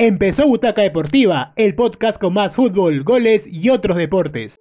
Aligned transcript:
Empezó 0.00 0.46
Butaca 0.46 0.82
Deportiva, 0.82 1.52
el 1.56 1.74
podcast 1.74 2.20
con 2.20 2.32
más 2.32 2.54
fútbol, 2.54 3.02
goles 3.02 3.48
y 3.52 3.68
otros 3.68 3.96
deportes. 3.96 4.56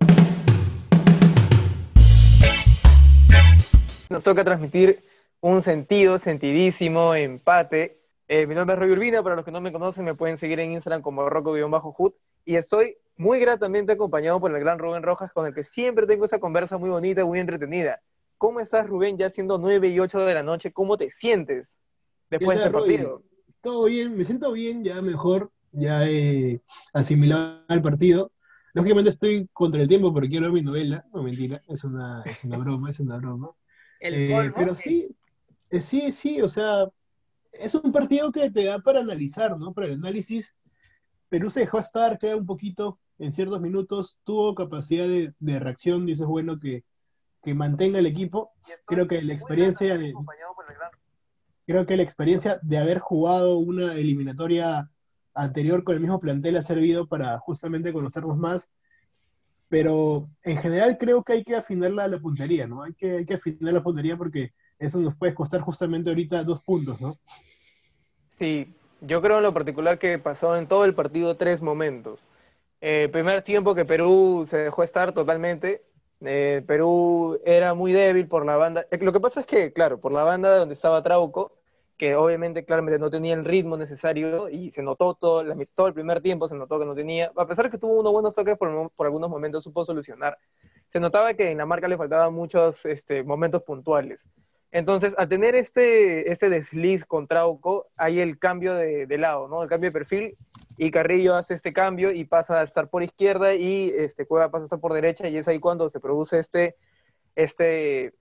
Nos 4.09 4.23
toca 4.23 4.43
transmitir 4.43 5.03
un 5.39 5.61
sentido, 5.61 6.17
sentidísimo 6.17 7.13
empate. 7.13 7.99
Eh, 8.27 8.47
mi 8.47 8.55
nombre 8.55 8.73
es 8.73 8.79
Roy 8.79 8.89
Urbina, 8.89 9.21
para 9.21 9.35
los 9.35 9.45
que 9.45 9.51
no 9.51 9.61
me 9.61 9.71
conocen 9.71 10.05
me 10.05 10.15
pueden 10.15 10.39
seguir 10.39 10.59
en 10.59 10.71
Instagram 10.71 11.03
como 11.03 11.29
roco-hood 11.29 12.13
y 12.43 12.55
estoy 12.55 12.97
muy 13.15 13.39
gratamente 13.39 13.91
acompañado 13.91 14.39
por 14.39 14.49
el 14.49 14.59
gran 14.59 14.79
Rubén 14.79 15.03
Rojas 15.03 15.31
con 15.31 15.45
el 15.45 15.53
que 15.53 15.63
siempre 15.63 16.07
tengo 16.07 16.25
esta 16.25 16.39
conversa 16.39 16.79
muy 16.79 16.89
bonita, 16.89 17.23
muy 17.23 17.39
entretenida. 17.39 18.01
¿Cómo 18.39 18.59
estás 18.59 18.87
Rubén 18.87 19.19
ya 19.19 19.29
siendo 19.29 19.59
9 19.59 19.87
y 19.87 19.99
8 19.99 20.17
de 20.17 20.33
la 20.33 20.41
noche? 20.41 20.73
¿Cómo 20.73 20.97
te 20.97 21.11
sientes 21.11 21.67
después 22.27 22.57
de 22.57 22.63
este 22.63 22.73
partido? 22.73 23.21
Todo 23.67 23.83
bien, 23.83 24.15
me 24.15 24.23
siento 24.23 24.53
bien, 24.53 24.81
ya 24.81 25.01
mejor, 25.01 25.51
ya 25.73 26.07
he 26.07 26.61
asimilado 26.93 27.65
el 27.67 27.81
partido. 27.81 28.31
Lógicamente 28.73 29.09
estoy 29.09 29.49
contra 29.51 29.81
el 29.81 29.89
tiempo 29.89 30.13
porque 30.13 30.29
quiero 30.29 30.45
ver 30.45 30.53
mi 30.53 30.61
novela, 30.61 31.05
no 31.13 31.21
mentira, 31.21 31.61
es 31.67 31.83
una, 31.83 32.23
es 32.23 32.45
una 32.45 32.57
broma, 32.59 32.89
es 32.89 33.01
una 33.01 33.17
broma. 33.17 33.51
Eh, 33.99 34.51
pero 34.55 34.75
sí, 34.75 35.07
eh, 35.71 35.81
sí, 35.81 36.13
sí, 36.13 36.39
o 36.39 36.47
sea, 36.47 36.87
es 37.51 37.73
un 37.73 37.91
partido 37.91 38.31
que 38.31 38.51
te 38.51 38.65
da 38.65 38.77
para 38.77 38.99
analizar, 38.99 39.57
¿no? 39.57 39.73
Para 39.73 39.87
el 39.87 39.93
análisis. 39.93 40.55
Perú 41.29 41.49
se 41.49 41.61
dejó 41.61 41.79
estar, 41.79 42.19
queda 42.19 42.35
un 42.35 42.45
poquito 42.45 42.99
en 43.17 43.33
ciertos 43.33 43.59
minutos, 43.59 44.19
tuvo 44.23 44.53
capacidad 44.53 45.07
de, 45.07 45.59
reacción 45.59 46.07
y 46.07 46.11
eso 46.11 46.25
es 46.25 46.29
bueno 46.29 46.59
que, 46.59 46.83
que 47.41 47.55
mantenga 47.55 47.97
el 47.97 48.05
equipo. 48.05 48.51
Creo 48.85 49.07
que 49.07 49.19
la 49.23 49.33
experiencia 49.33 49.97
de, 49.97 50.13
creo 51.67 51.85
que 51.85 51.97
la 51.97 52.03
experiencia 52.03 52.59
de 52.63 52.77
haber 52.77 52.99
jugado 52.99 53.57
una 53.57 53.93
eliminatoria 53.93 54.89
anterior 55.33 55.83
con 55.83 55.95
el 55.95 56.01
mismo 56.01 56.19
plantel 56.19 56.55
ha 56.55 56.61
servido 56.61 57.07
para 57.07 57.37
justamente 57.39 57.93
conocernos 57.93 58.37
más. 58.37 58.71
Pero 59.69 60.29
en 60.43 60.57
general 60.57 60.97
creo 60.97 61.23
que 61.23 61.33
hay 61.33 61.43
que 61.43 61.57
afinar 61.57 61.91
la, 61.91 62.07
la 62.07 62.19
puntería, 62.19 62.65
¿no? 62.67 62.83
Hay 62.83 62.93
que, 62.93 63.17
hay 63.17 63.25
que 63.25 63.33
afinar 63.33 63.73
la 63.73 63.83
puntería 63.83 64.15
porque 64.15 64.53
eso 64.79 64.97
nos 64.99 65.15
puede 65.15 65.33
costar 65.33 65.59
justamente 65.59 66.09
ahorita 66.09 66.43
dos 66.45 66.63
puntos, 66.63 67.01
¿no? 67.01 67.17
Sí, 68.39 68.73
yo 69.01 69.21
creo 69.21 69.37
en 69.37 69.43
lo 69.43 69.53
particular 69.53 69.99
que 69.99 70.17
pasó 70.19 70.55
en 70.55 70.67
todo 70.67 70.85
el 70.85 70.95
partido 70.95 71.35
tres 71.35 71.61
momentos. 71.61 72.25
Eh, 72.79 73.09
primer 73.11 73.41
tiempo 73.41 73.75
que 73.75 73.83
Perú 73.83 74.45
se 74.47 74.57
dejó 74.57 74.83
estar 74.83 75.11
totalmente, 75.11 75.83
eh, 76.21 76.63
Perú 76.65 77.39
era 77.45 77.73
muy 77.73 77.91
débil 77.91 78.27
por 78.27 78.45
la 78.45 78.55
banda. 78.55 78.85
Eh, 78.91 78.97
lo 78.99 79.11
que 79.11 79.19
pasa 79.19 79.41
es 79.41 79.45
que, 79.45 79.73
claro, 79.73 79.99
por 79.99 80.11
la 80.11 80.23
banda 80.23 80.57
donde 80.57 80.73
estaba 80.73 81.03
Trauco, 81.03 81.56
que 81.97 82.15
obviamente 82.15 82.63
claramente 82.63 82.99
no 82.99 83.09
tenía 83.09 83.33
el 83.33 83.43
ritmo 83.43 83.75
necesario 83.75 84.49
y 84.49 84.71
se 84.71 84.83
notó 84.83 85.15
todo, 85.15 85.43
todo 85.73 85.87
el 85.87 85.93
primer 85.93 86.21
tiempo, 86.21 86.47
se 86.47 86.55
notó 86.55 86.79
que 86.79 86.85
no 86.85 86.93
tenía, 86.93 87.31
a 87.35 87.47
pesar 87.47 87.71
que 87.71 87.77
tuvo 87.77 87.99
unos 87.99 88.11
buenos 88.11 88.35
toques 88.35 88.57
por, 88.57 88.91
por 88.91 89.05
algunos 89.07 89.29
momentos, 89.29 89.63
supo 89.63 89.83
solucionar. 89.83 90.37
Se 90.89 90.99
notaba 90.99 91.33
que 91.33 91.49
en 91.49 91.57
la 91.57 91.65
marca 91.65 91.87
le 91.87 91.97
faltaban 91.97 92.33
muchos 92.33 92.85
este, 92.85 93.23
momentos 93.23 93.63
puntuales. 93.63 94.21
Entonces, 94.71 95.13
a 95.17 95.27
tener 95.27 95.55
este, 95.55 96.31
este 96.31 96.49
desliz 96.49 97.05
con 97.05 97.25
Trauco, 97.25 97.87
hay 97.95 98.19
el 98.19 98.37
cambio 98.37 98.75
de, 98.75 99.07
de, 99.07 99.17
lado, 99.17 99.47
¿no? 99.47 99.63
El 99.63 99.69
cambio 99.69 99.89
de 99.89 99.93
perfil, 99.93 100.37
y 100.77 100.91
Carrillo 100.91 101.35
hace 101.35 101.55
este 101.55 101.73
cambio 101.73 102.11
y 102.11 102.25
pasa 102.25 102.59
a 102.59 102.63
estar 102.63 102.89
por 102.89 103.01
izquierda 103.01 103.55
y 103.55 103.91
este, 103.95 104.27
Cueva 104.27 104.51
pasa 104.51 104.63
a 104.63 104.65
estar 104.65 104.79
por 104.79 104.93
derecha, 104.93 105.27
y 105.27 105.37
es 105.37 105.47
ahí 105.47 105.59
cuando 105.59 105.89
se 105.89 105.99
produce 105.99 106.37
este, 106.37 106.75
este 107.35 108.13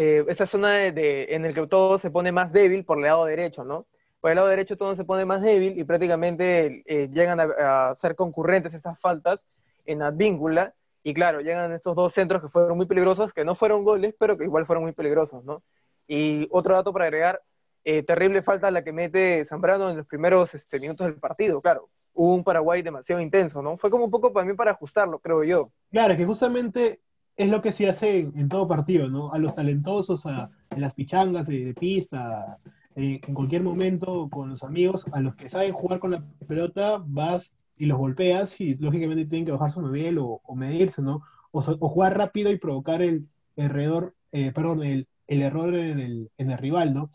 eh, 0.00 0.46
zona 0.46 0.74
de, 0.74 1.26
en 1.30 1.44
el 1.44 1.52
que 1.52 1.66
todo 1.66 1.98
se 1.98 2.12
pone 2.12 2.30
más 2.30 2.52
débil 2.52 2.84
por 2.84 2.98
el 2.98 3.04
lado 3.04 3.24
derecho, 3.24 3.64
¿no? 3.64 3.84
Por 4.20 4.30
el 4.30 4.36
lado 4.36 4.46
derecho 4.46 4.76
todo 4.76 4.94
se 4.94 5.04
pone 5.04 5.24
más 5.24 5.42
débil 5.42 5.76
y 5.76 5.82
prácticamente 5.82 6.84
eh, 6.86 7.08
llegan 7.10 7.40
a, 7.40 7.94
ser 7.96 8.14
concurrentes 8.14 8.74
estas 8.74 9.00
faltas 9.00 9.44
en 9.86 10.02
Advíncula. 10.02 10.72
Y 11.02 11.14
claro, 11.14 11.40
llegan 11.40 11.72
estos 11.72 11.96
dos 11.96 12.14
centros 12.14 12.40
que 12.40 12.48
fueron 12.48 12.76
muy 12.76 12.86
peligrosos, 12.86 13.32
que 13.32 13.44
no 13.44 13.56
fueron 13.56 13.82
goles, 13.82 14.14
pero 14.16 14.38
que 14.38 14.44
igual 14.44 14.66
fueron 14.66 14.84
muy 14.84 14.92
peligrosos, 14.92 15.44
¿no? 15.44 15.64
Y 16.06 16.46
otro 16.52 16.74
dato 16.74 16.92
para 16.92 17.06
agregar, 17.06 17.42
eh, 17.82 18.04
terrible 18.04 18.42
falta 18.42 18.70
la 18.70 18.84
que 18.84 18.92
mete 18.92 19.44
Zambrano 19.46 19.90
en 19.90 19.96
los 19.96 20.06
primeros 20.06 20.54
este, 20.54 20.78
minutos 20.78 21.08
del 21.08 21.16
partido, 21.16 21.60
claro. 21.60 21.88
Hubo 22.12 22.34
un 22.34 22.44
Paraguay 22.44 22.82
demasiado 22.82 23.20
intenso, 23.20 23.62
¿no? 23.62 23.76
Fue 23.76 23.90
como 23.90 24.04
un 24.04 24.10
poco 24.12 24.32
para 24.32 24.46
mí 24.46 24.54
para 24.54 24.72
ajustarlo, 24.72 25.18
creo 25.18 25.42
yo. 25.42 25.72
Claro, 25.90 26.16
que 26.16 26.24
justamente 26.24 27.00
es 27.38 27.48
lo 27.48 27.62
que 27.62 27.72
se 27.72 27.88
hace 27.88 28.18
en, 28.18 28.48
todo 28.48 28.66
partido, 28.66 29.08
¿no? 29.08 29.32
A 29.32 29.38
los 29.38 29.54
talentosos, 29.54 30.26
a, 30.26 30.50
en 30.70 30.80
las 30.80 30.92
pichangas 30.92 31.46
de, 31.46 31.72
pista, 31.72 32.58
eh, 32.96 33.20
en 33.24 33.34
cualquier 33.34 33.62
momento 33.62 34.28
con 34.28 34.50
los 34.50 34.64
amigos, 34.64 35.06
a 35.12 35.20
los 35.20 35.36
que 35.36 35.48
saben 35.48 35.72
jugar 35.72 36.00
con 36.00 36.10
la 36.10 36.24
pelota, 36.48 37.00
vas 37.06 37.54
y 37.76 37.86
los 37.86 37.96
golpeas 37.96 38.60
y 38.60 38.74
lógicamente 38.74 39.24
tienen 39.26 39.46
que 39.46 39.52
bajar 39.52 39.70
su 39.70 39.80
nivel 39.80 40.18
o, 40.18 40.42
medirse, 40.56 41.00
¿no? 41.00 41.22
O, 41.52 41.62
jugar 41.62 42.18
rápido 42.18 42.50
y 42.50 42.58
provocar 42.58 43.02
el, 43.02 43.28
error, 43.54 44.14
eh, 44.32 44.50
perdón, 44.52 44.82
el, 44.82 45.06
error 45.28 45.72
en 45.76 46.28
el, 46.36 46.58
rival, 46.58 46.92
¿no? 46.92 47.10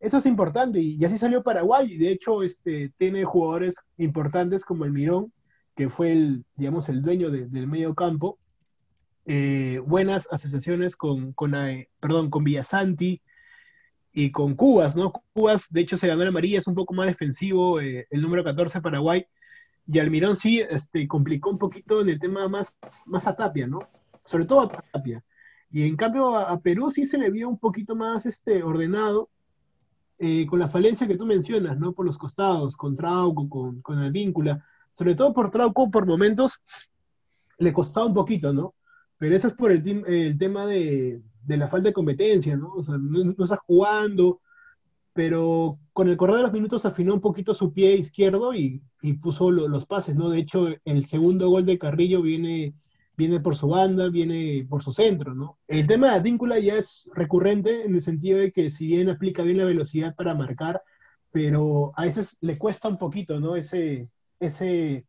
Eso 0.00 0.18
es 0.18 0.26
importante 0.26 0.80
y, 0.80 1.02
así 1.02 1.16
salió 1.16 1.42
Paraguay. 1.42 1.96
De 1.96 2.10
hecho, 2.10 2.42
este, 2.42 2.90
tiene 2.98 3.24
jugadores 3.24 3.76
importantes 3.96 4.66
como 4.66 4.84
el 4.84 4.92
Mirón, 4.92 5.32
que 5.74 5.88
fue 5.88 6.12
el, 6.12 6.44
digamos, 6.56 6.90
el 6.90 7.00
dueño 7.00 7.30
del 7.30 7.66
medio 7.66 7.94
campo, 7.94 8.38
eh, 9.28 9.82
buenas 9.84 10.28
asociaciones 10.30 10.94
con, 10.94 11.32
con, 11.32 11.56
eh, 11.56 11.88
perdón, 11.98 12.30
con 12.30 12.44
Villasanti 12.44 13.20
y 14.12 14.30
con 14.30 14.54
Cubas, 14.54 14.94
¿no? 14.94 15.12
Cubas, 15.32 15.66
de 15.70 15.80
hecho, 15.80 15.96
se 15.96 16.06
ganó 16.06 16.22
la 16.22 16.28
amarilla, 16.28 16.60
es 16.60 16.68
un 16.68 16.76
poco 16.76 16.94
más 16.94 17.06
defensivo, 17.06 17.80
eh, 17.80 18.06
el 18.10 18.22
número 18.22 18.44
14 18.44 18.80
Paraguay, 18.80 19.26
y 19.88 19.98
Almirón 19.98 20.36
sí 20.36 20.60
este, 20.60 21.08
complicó 21.08 21.50
un 21.50 21.58
poquito 21.58 22.00
en 22.02 22.08
el 22.08 22.20
tema 22.20 22.48
más, 22.48 22.78
más 23.06 23.26
a 23.26 23.34
Tapia, 23.34 23.66
¿no? 23.66 23.80
Sobre 24.24 24.46
todo 24.46 24.60
a 24.60 24.68
Tapia. 24.68 25.24
Y 25.72 25.82
en 25.82 25.96
cambio 25.96 26.36
a, 26.36 26.60
Perú 26.60 26.92
sí 26.92 27.04
se 27.04 27.18
le 27.18 27.30
vio 27.30 27.48
un 27.48 27.58
poquito 27.58 27.96
más 27.96 28.26
este, 28.26 28.62
ordenado, 28.62 29.28
con 30.48 30.58
la 30.58 30.68
falencia 30.68 31.06
que 31.06 31.16
tú 31.18 31.26
mencionas, 31.26 31.78
¿no? 31.78 31.92
Por 31.92 32.06
los 32.06 32.16
costados, 32.16 32.76
con 32.76 32.94
Trauco, 32.94 33.48
con, 33.48 33.82
con 33.82 33.98
Advíncula, 33.98 34.64
sobre 34.92 35.14
todo 35.14 35.34
por 35.34 35.50
Trauco, 35.50 35.90
por 35.90 36.06
momentos 36.06 36.62
le 37.58 37.72
costaba 37.72 38.06
un 38.06 38.14
poquito, 38.14 38.52
¿no? 38.52 38.74
Pero 39.18 39.34
eso 39.34 39.48
es 39.48 39.54
por 39.54 39.72
el, 39.72 40.04
el 40.06 40.38
tema 40.38 40.66
de, 40.66 41.22
la 41.46 41.68
falta 41.68 41.88
de 41.88 41.94
competencia, 41.94 42.56
¿no? 42.56 42.72
O 42.74 42.84
sea, 42.84 42.96
no, 42.98 43.34
está 43.42 43.56
jugando, 43.66 44.40
pero 45.12 45.78
con 45.92 46.08
el 46.08 46.16
correr 46.16 46.36
de 46.36 46.42
los 46.42 46.52
minutos 46.52 46.84
afinó 46.84 47.14
un 47.14 47.20
poquito 47.20 47.54
su 47.54 47.72
pie 47.72 47.96
izquierdo 47.96 48.54
y, 48.54 48.82
puso 49.22 49.52
los 49.52 49.86
pases, 49.86 50.16
¿no? 50.16 50.30
De 50.30 50.40
hecho, 50.40 50.68
el 50.84 51.06
segundo 51.06 51.48
gol 51.48 51.64
de 51.64 51.78
Carrillo 51.78 52.22
viene, 52.22 52.74
viene 53.16 53.38
por 53.38 53.54
su 53.54 53.68
banda, 53.68 54.08
viene 54.08 54.66
por 54.68 54.82
su 54.82 54.92
centro, 54.92 55.32
¿no? 55.32 55.58
El 55.68 55.86
tema 55.86 56.08
de 56.08 56.16
Adíncula 56.16 56.58
ya 56.58 56.74
es 56.74 57.08
recurrente 57.14 57.84
en 57.84 57.94
el 57.94 58.00
sentido 58.00 58.40
de 58.40 58.50
que 58.50 58.68
si 58.70 58.88
bien 58.88 59.08
aplica 59.08 59.44
bien 59.44 59.58
la 59.58 59.64
velocidad 59.64 60.16
para 60.16 60.34
marcar, 60.34 60.82
pero 61.30 61.92
a 61.94 62.02
veces 62.02 62.36
le 62.40 62.58
cuesta 62.58 62.88
un 62.88 62.98
poquito, 62.98 63.38
¿no? 63.38 63.54
Ese, 63.54 64.08
ese 64.40 65.06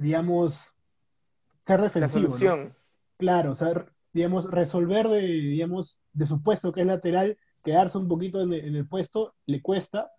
digamos, 0.00 0.72
ser 1.58 1.80
defensivo. 1.82 2.36
La 2.40 2.74
Claro, 3.20 3.50
o 3.50 3.54
sea, 3.54 3.86
digamos, 4.14 4.50
resolver 4.50 5.06
de, 5.06 5.20
digamos, 5.20 6.00
de 6.14 6.24
su 6.24 6.42
puesto 6.42 6.72
que 6.72 6.80
es 6.80 6.86
lateral, 6.86 7.36
quedarse 7.62 7.98
un 7.98 8.08
poquito 8.08 8.40
en 8.40 8.54
el, 8.54 8.88
puesto, 8.88 9.34
le 9.44 9.60
cuesta, 9.60 10.10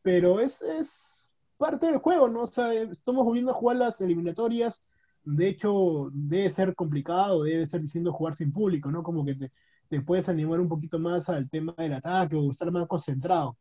pero 0.00 0.40
es, 0.40 0.62
es, 0.62 1.30
parte 1.58 1.84
del 1.84 1.98
juego, 1.98 2.30
¿no? 2.30 2.44
O 2.44 2.46
sea, 2.46 2.72
estamos 2.72 3.26
volviendo 3.26 3.50
a 3.50 3.54
jugar 3.54 3.76
las 3.76 4.00
eliminatorias, 4.00 4.86
de 5.22 5.48
hecho, 5.48 6.08
debe 6.14 6.48
ser 6.48 6.74
complicado, 6.74 7.42
debe 7.42 7.66
ser 7.66 7.82
diciendo 7.82 8.10
jugar 8.10 8.34
sin 8.34 8.50
público, 8.50 8.90
¿no? 8.90 9.02
Como 9.02 9.22
que 9.22 9.34
te, 9.34 9.52
te 9.90 10.00
puedes 10.00 10.30
animar 10.30 10.58
un 10.60 10.68
poquito 10.70 10.98
más 10.98 11.28
al 11.28 11.50
tema 11.50 11.74
del 11.76 11.92
ataque 11.92 12.36
o 12.36 12.50
estar 12.50 12.70
más 12.72 12.86
concentrado. 12.86 13.58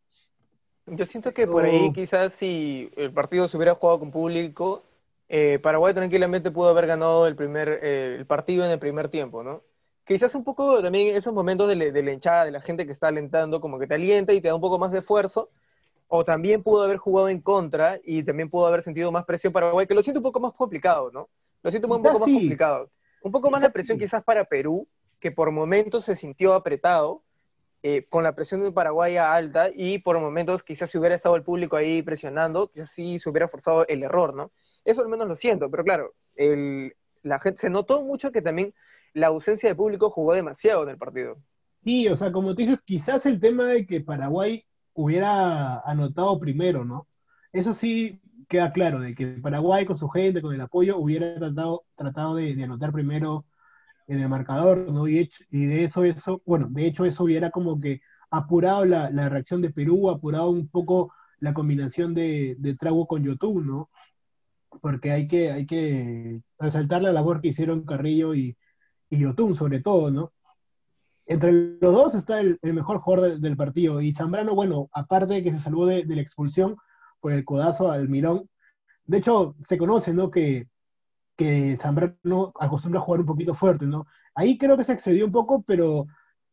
Yo 0.86 1.06
siento 1.06 1.34
que 1.34 1.48
por 1.48 1.66
ahí 1.66 1.92
quizás 1.92 2.32
si 2.32 2.90
el 2.96 3.12
partido 3.14 3.50
se 3.50 3.58
hubiera 3.58 3.76
jugado 3.76 4.00
con 4.00 4.12
público, 4.12 4.84
eh, 5.36 5.58
Paraguay 5.58 5.96
tranquilamente 5.96 6.52
pudo 6.52 6.70
haber 6.70 6.86
ganado 6.86 7.26
el, 7.26 7.36
primer, 7.36 7.80
eh, 7.82 8.18
el 8.20 8.28
partido 8.28 8.64
en 8.66 8.70
el 8.70 8.78
primer 8.78 9.10
tiempo, 9.10 9.42
¿no? 9.44 9.64
Quizás 10.06 10.36
un 10.36 10.44
poco 10.44 10.80
también 10.84 11.16
esos 11.16 11.34
momentos 11.34 11.68
de, 11.68 11.76
la 11.76 12.12
hinchada, 12.12 12.46
de 12.46 12.52
la 12.52 12.62
gente 12.62 12.86
que 12.86 12.92
está 12.92 13.08
alentando, 13.08 13.60
como 13.60 13.80
que 13.80 13.88
te 13.88 13.96
alienta 13.96 14.32
y 14.34 14.42
te 14.42 14.50
da 14.50 14.54
un 14.54 14.62
poco 14.62 14.78
más 14.78 14.92
de 14.92 15.00
esfuerzo, 15.00 15.50
o 16.08 16.24
también 16.24 16.62
pudo 16.62 16.84
haber 16.84 16.98
jugado 16.98 17.30
en 17.30 17.42
contra 17.42 18.00
y 18.04 18.22
también 18.22 18.48
pudo 18.48 18.68
haber 18.68 18.84
sentido 18.84 19.12
más 19.12 19.26
presión 19.26 19.52
Paraguay, 19.52 19.88
que 19.88 19.96
lo 19.96 20.04
siento 20.04 20.20
un 20.20 20.24
poco 20.24 20.40
más 20.40 20.54
complicado, 20.54 21.10
¿no? 21.12 21.30
Lo 21.64 21.72
siento 21.72 21.88
un 21.88 21.98
poco 21.98 22.14
más 22.14 22.22
complicado. 22.22 22.92
Un 23.24 23.32
poco 23.32 23.50
más 23.50 23.64
de 23.64 23.72
presión 23.72 23.98
quizás 23.98 24.24
para 24.24 24.46
Perú, 24.46 24.88
que 25.20 25.32
por 25.32 25.50
momentos 25.50 26.06
se 26.06 26.16
sintió 26.16 26.54
apretado, 26.54 27.24
eh, 27.82 28.06
con 28.08 28.24
la 28.24 28.36
presión 28.36 28.62
de 28.62 28.72
Paraguay 28.72 29.18
alta, 29.18 29.70
y 29.74 29.98
por 29.98 30.20
momentos 30.20 30.62
quizás 30.62 30.92
si 30.92 31.00
hubiera 31.00 31.16
estado 31.16 31.36
el 31.36 31.42
público 31.42 31.76
ahí 31.76 32.04
presionando, 32.04 32.70
quizás 32.70 32.92
sí 32.92 33.18
se 33.18 33.32
hubiera 33.32 33.48
forzado 33.48 33.88
el 33.88 34.04
error, 34.04 34.36
¿no? 34.36 34.52
Eso 34.86 35.02
al 35.02 35.10
menos 35.10 35.28
lo 35.28 35.36
siento, 35.36 35.70
pero 35.70 35.84
claro, 35.84 36.14
la 36.36 37.40
gente, 37.40 37.62
se 37.62 37.70
notó 37.70 38.04
mucho 38.04 38.32
que 38.32 38.42
también 38.42 38.74
la 39.14 39.28
ausencia 39.28 39.70
de 39.70 39.76
público 39.76 40.10
jugó 40.10 40.34
demasiado 40.34 40.84
en 40.84 40.90
el 40.90 40.98
partido. 40.98 41.38
Sí, 41.74 42.08
o 42.08 42.16
sea, 42.16 42.32
como 42.32 42.50
tú 42.50 42.62
dices, 42.62 42.82
quizás 42.82 43.26
el 43.26 43.40
tema 43.40 43.66
de 43.66 43.86
que 43.86 44.02
Paraguay 44.02 44.66
hubiera 44.94 45.80
anotado 45.80 46.40
primero, 46.40 46.86
¿no? 46.86 47.08
eso 47.54 47.74
sí 47.74 48.20
queda 48.50 48.74
claro, 48.74 49.00
de 49.00 49.16
que 49.16 49.28
Paraguay 49.28 49.86
con 49.86 49.98
su 49.98 50.10
gente, 50.10 50.42
con 50.42 50.54
el 50.54 50.62
apoyo, 50.62 50.98
hubiera 50.98 51.36
tratado, 51.36 51.86
tratado 51.96 52.36
de, 52.36 52.62
anotar 52.64 52.92
primero 52.92 53.46
en 54.08 54.20
el 54.20 54.30
marcador, 54.30 54.92
¿no? 54.92 55.08
Y, 55.08 55.30
y, 55.50 55.66
de 55.66 55.86
eso, 55.86 56.04
eso, 56.04 56.42
bueno, 56.46 56.68
de 56.70 56.86
hecho 56.88 57.06
eso 57.06 57.24
hubiera 57.24 57.52
como 57.52 57.80
que 57.80 58.02
apurado 58.32 58.86
la, 58.86 59.30
reacción 59.30 59.62
de 59.62 59.72
Perú, 59.72 60.10
apurado 60.10 60.50
un 60.50 60.68
poco 60.68 61.14
la 61.40 61.54
combinación 61.54 62.14
de, 62.14 62.56
de 62.60 62.76
Trago 62.76 63.08
con 63.08 63.24
Yotun, 63.24 63.68
¿no? 63.68 63.90
Porque 64.82 65.12
hay 65.12 65.28
que, 65.28 65.52
hay 65.52 65.66
que 65.66 66.42
resaltar 66.60 67.02
la 67.02 67.12
labor 67.12 67.42
que 67.42 67.50
hicieron 67.50 67.86
Carrillo 67.86 68.34
y, 68.36 68.58
y 69.10 69.20
Yotun, 69.20 69.56
sobre 69.56 69.80
todo, 69.82 70.12
¿no? 70.12 70.34
Entre 71.26 71.52
los 71.54 71.94
dos 71.94 72.16
está 72.16 72.42
el, 72.42 72.60
mejor 72.62 73.00
jugador 73.00 73.40
del 73.40 73.58
partido. 73.58 74.02
Y 74.02 74.14
Zambrano, 74.14 74.56
bueno, 74.56 74.90
aparte 74.94 75.36
de 75.36 75.44
que 75.44 75.52
se 75.52 75.60
salvó 75.60 75.86
de, 75.86 76.06
la 76.06 76.22
expulsión 76.22 76.76
por 77.22 77.32
el 77.32 77.46
codazo 77.46 77.92
al 77.92 78.10
Mirón, 78.10 78.50
de 79.06 79.18
hecho, 79.18 79.56
se 79.62 79.78
conoce, 79.78 80.14
¿no? 80.14 80.32
Que, 80.32 80.68
que 81.38 81.78
Zambrano 81.78 82.54
acostumbra 82.60 83.00
a 83.00 83.04
jugar 83.04 83.22
un 83.22 83.26
poquito 83.28 83.56
fuerte, 83.56 83.86
¿no? 83.86 84.06
Ahí 84.36 84.58
creo 84.58 84.78
que 84.78 84.84
se 84.84 84.94
excedió 84.94 85.26
un 85.26 85.32
poco, 85.32 85.64
pero 85.64 86.08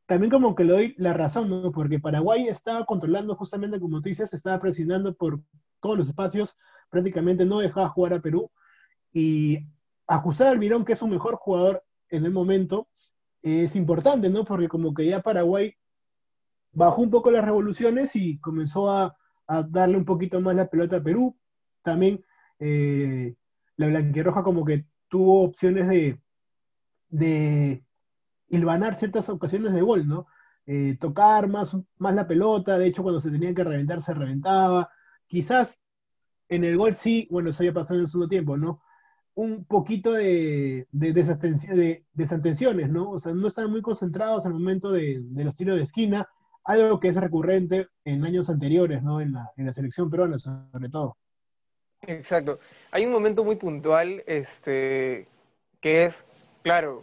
también 0.06 0.31
como 0.31 0.55
que 0.55 0.64
le 0.64 0.72
doy 0.72 0.94
la 0.99 1.12
razón, 1.14 1.49
¿no? 1.49 1.72
Porque 1.72 2.00
Paraguay 2.00 2.49
estaba 2.49 2.84
controlando 2.84 3.34
justamente, 3.37 3.81
como 3.81 4.00
tú 4.00 4.08
dices, 4.08 4.34
estaba 4.34 4.61
presionando 4.61 5.14
por 5.14 5.40
todos 5.81 5.99
los 5.99 6.08
espacios, 6.08 6.58
prácticamente 6.90 7.46
no 7.46 7.60
dejaba 7.60 7.88
jugar 7.88 8.14
a 8.14 8.20
Perú. 8.20 8.50
Y 9.12 9.58
ajustar 10.06 10.48
al 10.48 10.58
Mirón, 10.58 10.84
que 10.84 10.92
es 10.92 11.02
un 11.02 11.10
mejor 11.10 11.37
jugador 11.37 11.84
en 12.08 12.25
el 12.25 12.32
momento, 12.32 12.88
es 13.42 13.76
importante, 13.76 14.28
¿no? 14.28 14.44
Porque 14.44 14.69
como 14.69 14.92
que 14.92 15.06
ya 15.06 15.22
Paraguay 15.22 15.75
bajó 16.72 17.02
un 17.02 17.10
poco 17.10 17.31
las 17.31 17.44
revoluciones 17.44 18.14
y 18.16 18.38
comenzó 18.40 18.90
a, 18.90 19.16
darle 19.69 19.96
un 19.96 20.04
poquito 20.04 20.40
más 20.40 20.54
la 20.54 20.69
pelota 20.69 20.96
a 20.96 21.02
Perú. 21.02 21.37
También 21.82 22.25
eh, 22.60 23.34
la 23.76 23.88
Blanquirroja 23.88 24.44
como 24.44 24.64
que 24.64 24.86
tuvo 25.08 25.43
opciones 25.43 25.88
de, 27.08 27.84
hilvanar 28.48 28.94
ciertas 28.94 29.28
ocasiones 29.28 29.72
de 29.72 29.82
gol, 29.82 30.06
¿no? 30.06 30.26
Eh, 30.66 30.96
tocar 31.00 31.48
más, 31.48 31.76
más 31.98 32.14
la 32.14 32.28
pelota, 32.28 32.78
de 32.78 32.86
hecho 32.86 33.02
cuando 33.02 33.20
se 33.20 33.31
tenía 33.31 33.52
que 33.54 33.64
reventar 33.64 34.00
se 34.02 34.14
reventaba. 34.14 34.88
Quizás 35.26 35.81
en 36.50 36.64
el 36.64 36.76
gol 36.76 36.94
sí, 36.94 37.26
bueno, 37.31 37.50
eso 37.50 37.62
había 37.62 37.73
pasado 37.73 37.94
en 37.94 38.02
el 38.02 38.08
segundo 38.08 38.29
tiempo, 38.29 38.56
¿no? 38.56 38.82
un 39.35 39.64
poquito 39.64 40.12
de, 40.12 40.87
de, 40.93 41.12
de, 41.12 42.05
desatenciones, 42.12 42.91
¿no? 42.91 43.11
O 43.11 43.19
sea, 43.19 43.32
no 43.32 43.49
están 43.49 43.70
muy 43.70 43.81
concentrados 43.81 44.44
al 44.44 44.52
momento 44.52 44.93
de, 44.93 45.23
los 45.35 45.56
tiros 45.56 45.76
de 45.76 45.82
esquina, 45.82 46.29
algo 46.64 47.00
que 47.00 47.08
es 47.08 47.17
recurrente 47.17 47.87
en 48.05 48.25
años 48.25 48.50
anteriores, 48.50 49.02
¿no? 49.02 49.20
En 49.20 49.32
la, 49.32 49.50
en 49.56 49.67
la 49.67 49.73
selección 49.73 50.11
peruana, 50.11 50.38
sobre 50.38 50.88
todo. 50.91 51.17
Exacto. 52.02 52.58
Hay 52.91 53.06
un 53.06 53.12
momento 53.12 53.44
muy 53.44 53.56
puntual, 53.56 54.23
este, 54.26 55.26
que 55.81 56.05
es, 56.06 56.25
claro, 56.62 57.03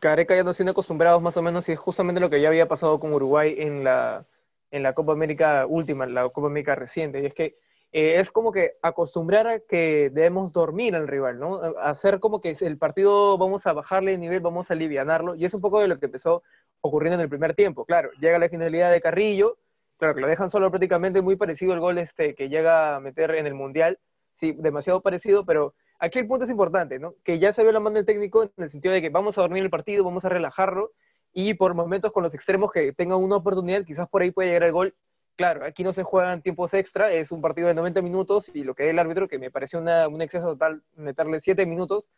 Careca 0.00 0.34
ya 0.36 0.44
nos 0.44 0.56
tiene 0.56 0.72
acostumbrados 0.72 1.22
más 1.22 1.36
o 1.36 1.42
menos 1.42 1.68
y 1.68 1.72
es 1.72 1.78
justamente 1.78 2.20
lo 2.20 2.28
que 2.28 2.40
ya 2.40 2.48
había 2.48 2.68
pasado 2.68 3.00
con 3.00 3.12
Uruguay 3.12 3.54
en 3.58 3.84
la, 3.84 4.26
en 4.70 4.82
la 4.82 4.92
Copa 4.92 5.12
América 5.12 5.64
última, 5.66 6.06
la 6.06 6.28
Copa 6.28 6.48
América 6.48 6.74
reciente, 6.74 7.22
y 7.22 7.26
es 7.26 7.34
que 7.34 7.56
eh, 7.96 8.20
es 8.20 8.30
como 8.30 8.52
que 8.52 8.76
acostumbrar 8.82 9.46
a 9.46 9.60
que 9.60 10.10
debemos 10.12 10.52
dormir 10.52 10.94
al 10.94 11.08
rival, 11.08 11.38
¿no? 11.38 11.62
Hacer 11.78 12.20
como 12.20 12.42
que 12.42 12.54
el 12.60 12.76
partido 12.76 13.38
vamos 13.38 13.66
a 13.66 13.72
bajarle 13.72 14.10
de 14.10 14.18
nivel, 14.18 14.40
vamos 14.40 14.70
a 14.70 14.74
alivianarlo, 14.74 15.34
y 15.34 15.46
es 15.46 15.54
un 15.54 15.62
poco 15.62 15.80
de 15.80 15.88
lo 15.88 15.98
que 15.98 16.04
empezó 16.04 16.42
ocurriendo 16.82 17.14
en 17.14 17.22
el 17.22 17.30
primer 17.30 17.54
tiempo. 17.54 17.86
Claro, 17.86 18.10
llega 18.20 18.38
la 18.38 18.50
genialidad 18.50 18.92
de 18.92 19.00
Carrillo, 19.00 19.56
claro 19.96 20.14
que 20.14 20.20
lo 20.20 20.26
dejan 20.26 20.50
solo 20.50 20.70
prácticamente 20.70 21.22
muy 21.22 21.36
parecido 21.36 21.72
al 21.72 21.80
gol 21.80 21.96
este 21.96 22.34
que 22.34 22.50
llega 22.50 22.96
a 22.96 23.00
meter 23.00 23.30
en 23.30 23.46
el 23.46 23.54
Mundial, 23.54 23.98
sí, 24.34 24.52
demasiado 24.58 25.00
parecido, 25.00 25.46
pero 25.46 25.72
aquí 25.98 26.18
el 26.18 26.26
punto 26.26 26.44
es 26.44 26.50
importante, 26.50 26.98
¿no? 26.98 27.14
Que 27.24 27.38
ya 27.38 27.54
se 27.54 27.64
ve 27.64 27.72
la 27.72 27.80
mano 27.80 27.96
del 27.96 28.04
técnico 28.04 28.42
en 28.42 28.50
el 28.58 28.68
sentido 28.68 28.92
de 28.92 29.00
que 29.00 29.08
vamos 29.08 29.38
a 29.38 29.40
dormir 29.40 29.62
el 29.62 29.70
partido, 29.70 30.04
vamos 30.04 30.26
a 30.26 30.28
relajarlo, 30.28 30.92
y 31.32 31.54
por 31.54 31.72
momentos 31.72 32.12
con 32.12 32.22
los 32.22 32.34
extremos 32.34 32.70
que 32.72 32.92
tengan 32.92 33.22
una 33.22 33.36
oportunidad, 33.36 33.84
quizás 33.84 34.06
por 34.06 34.20
ahí 34.20 34.32
puede 34.32 34.48
llegar 34.48 34.64
el 34.64 34.72
gol, 34.72 34.94
claro, 35.36 35.64
aquí 35.64 35.84
no 35.84 35.92
se 35.92 36.02
juegan 36.02 36.42
tiempos 36.42 36.74
extra, 36.74 37.12
es 37.12 37.30
un 37.30 37.40
partido 37.40 37.68
de 37.68 37.74
90 37.74 38.02
minutos 38.02 38.50
y 38.54 38.64
lo 38.64 38.74
que 38.74 38.84
es 38.84 38.90
el 38.90 38.98
árbitro, 38.98 39.28
que 39.28 39.38
me 39.38 39.50
pareció 39.50 39.80
un 39.80 40.22
exceso 40.22 40.46
total 40.46 40.82
meterle 40.94 41.40
7 41.40 41.66
minutos, 41.66 42.10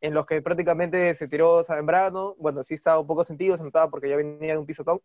en 0.00 0.14
los 0.14 0.24
que 0.26 0.40
prácticamente 0.40 1.14
se 1.14 1.28
tiró 1.28 1.62
Zambrano, 1.62 2.34
bueno, 2.38 2.62
sí 2.62 2.74
estaba 2.74 3.00
un 3.00 3.06
poco 3.06 3.24
sentido, 3.24 3.56
se 3.56 3.64
notaba 3.64 3.90
porque 3.90 4.08
ya 4.08 4.16
venía 4.16 4.52
de 4.52 4.58
un 4.58 4.66
pisotón, 4.66 5.00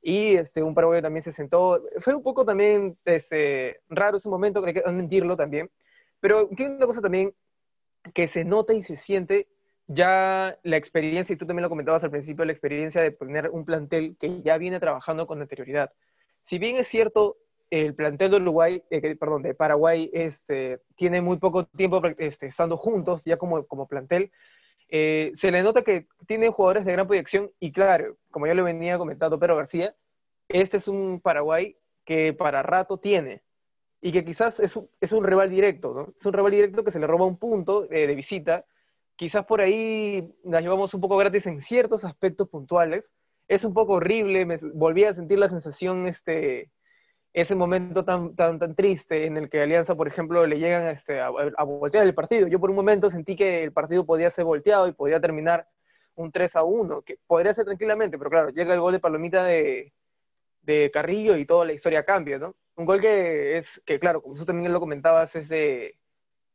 y 0.00 0.36
este, 0.36 0.62
un 0.62 0.74
paraguayo 0.74 1.02
también 1.02 1.22
se 1.22 1.32
sentó, 1.32 1.82
fue 1.98 2.14
un 2.14 2.22
poco 2.22 2.44
también 2.44 2.96
este, 3.04 3.80
raro 3.88 4.18
ese 4.18 4.28
momento, 4.28 4.62
creo 4.62 4.74
que 4.74 4.92
mentirlo 4.92 5.36
también, 5.36 5.70
pero 6.20 6.48
hay 6.56 6.64
una 6.66 6.86
cosa 6.86 7.00
también 7.00 7.34
que 8.14 8.28
se 8.28 8.44
nota 8.44 8.72
y 8.72 8.82
se 8.82 8.96
siente 8.96 9.48
ya 9.88 10.58
la 10.62 10.76
experiencia, 10.76 11.32
y 11.32 11.36
tú 11.36 11.46
también 11.46 11.62
lo 11.62 11.68
comentabas 11.68 12.04
al 12.04 12.10
principio, 12.10 12.44
la 12.44 12.52
experiencia 12.52 13.00
de 13.00 13.10
poner 13.10 13.50
un 13.50 13.64
plantel 13.64 14.16
que 14.18 14.42
ya 14.42 14.58
viene 14.58 14.78
trabajando 14.80 15.26
con 15.26 15.40
anterioridad 15.40 15.92
si 16.46 16.58
bien 16.58 16.76
es 16.76 16.86
cierto, 16.86 17.36
el 17.70 17.94
plantel 17.94 18.30
de 18.30 18.36
Uruguay, 18.36 18.82
eh, 18.90 19.16
perdón, 19.16 19.42
de 19.42 19.54
Paraguay 19.54 20.08
este, 20.12 20.80
tiene 20.94 21.20
muy 21.20 21.38
poco 21.38 21.66
tiempo 21.66 22.00
este, 22.18 22.46
estando 22.46 22.76
juntos, 22.76 23.24
ya 23.24 23.36
como, 23.36 23.66
como 23.66 23.88
plantel, 23.88 24.30
eh, 24.88 25.32
se 25.34 25.50
le 25.50 25.62
nota 25.62 25.82
que 25.82 26.06
tienen 26.28 26.52
jugadores 26.52 26.84
de 26.84 26.92
gran 26.92 27.08
proyección 27.08 27.50
y 27.58 27.72
claro, 27.72 28.16
como 28.30 28.46
ya 28.46 28.54
lo 28.54 28.62
venía 28.62 28.96
comentando 28.96 29.40
Pedro 29.40 29.56
García, 29.56 29.96
este 30.48 30.76
es 30.76 30.86
un 30.86 31.20
Paraguay 31.20 31.76
que 32.04 32.32
para 32.32 32.62
rato 32.62 32.98
tiene 32.98 33.42
y 34.00 34.12
que 34.12 34.24
quizás 34.24 34.60
es 34.60 34.76
un, 34.76 34.88
es 35.00 35.10
un 35.10 35.24
rival 35.24 35.50
directo. 35.50 36.14
Es 36.16 36.24
un 36.24 36.32
rival 36.32 36.52
directo 36.52 36.84
que 36.84 36.92
se 36.92 37.00
le 37.00 37.08
roba 37.08 37.26
un 37.26 37.38
punto 37.38 37.90
eh, 37.90 38.06
de 38.06 38.14
visita, 38.14 38.64
quizás 39.16 39.44
por 39.46 39.60
ahí 39.60 40.32
la 40.44 40.60
llevamos 40.60 40.94
un 40.94 41.00
poco 41.00 41.16
gratis 41.16 41.46
en 41.46 41.60
ciertos 41.60 42.04
aspectos 42.04 42.48
puntuales, 42.48 43.12
es 43.48 43.64
un 43.64 43.74
poco 43.74 43.94
horrible, 43.94 44.44
me 44.46 44.56
volví 44.74 45.04
a 45.04 45.14
sentir 45.14 45.38
la 45.38 45.48
sensación, 45.48 46.06
este, 46.06 46.70
ese 47.32 47.54
momento 47.54 48.04
tan, 48.04 48.34
tan, 48.34 48.58
tan 48.58 48.74
triste 48.74 49.26
en 49.26 49.36
el 49.36 49.50
que 49.50 49.60
Alianza, 49.60 49.94
por 49.94 50.08
ejemplo, 50.08 50.46
le 50.46 50.58
llegan 50.58 50.88
este, 50.88 51.20
a, 51.20 51.30
voltear 51.30 52.04
el 52.04 52.14
partido. 52.14 52.48
Yo 52.48 52.58
por 52.58 52.70
un 52.70 52.76
momento 52.76 53.10
sentí 53.10 53.36
que 53.36 53.62
el 53.62 53.72
partido 53.72 54.06
podía 54.06 54.30
ser 54.30 54.46
volteado 54.46 54.88
y 54.88 54.92
podía 54.92 55.20
terminar 55.20 55.68
un 56.14 56.32
3 56.32 56.56
a 56.56 56.62
1, 56.64 57.02
que 57.02 57.18
podría 57.26 57.52
ser 57.52 57.66
tranquilamente, 57.66 58.16
pero 58.16 58.30
claro, 58.30 58.48
llega 58.48 58.72
el 58.72 58.80
gol 58.80 58.94
de 58.94 59.00
Palomita 59.00 59.44
de, 59.44 59.92
de 60.62 60.90
Carrillo 60.90 61.36
y 61.36 61.44
toda 61.44 61.66
la 61.66 61.74
historia 61.74 62.04
cambia, 62.04 62.38
¿no? 62.38 62.56
Un 62.74 62.86
gol 62.86 63.00
que 63.00 63.58
es, 63.58 63.82
que 63.84 63.98
claro, 63.98 64.22
como 64.22 64.34
tú 64.34 64.46
también 64.46 64.72
lo 64.72 64.80
comentabas, 64.80 65.36
es, 65.36 65.48
de, 65.50 65.98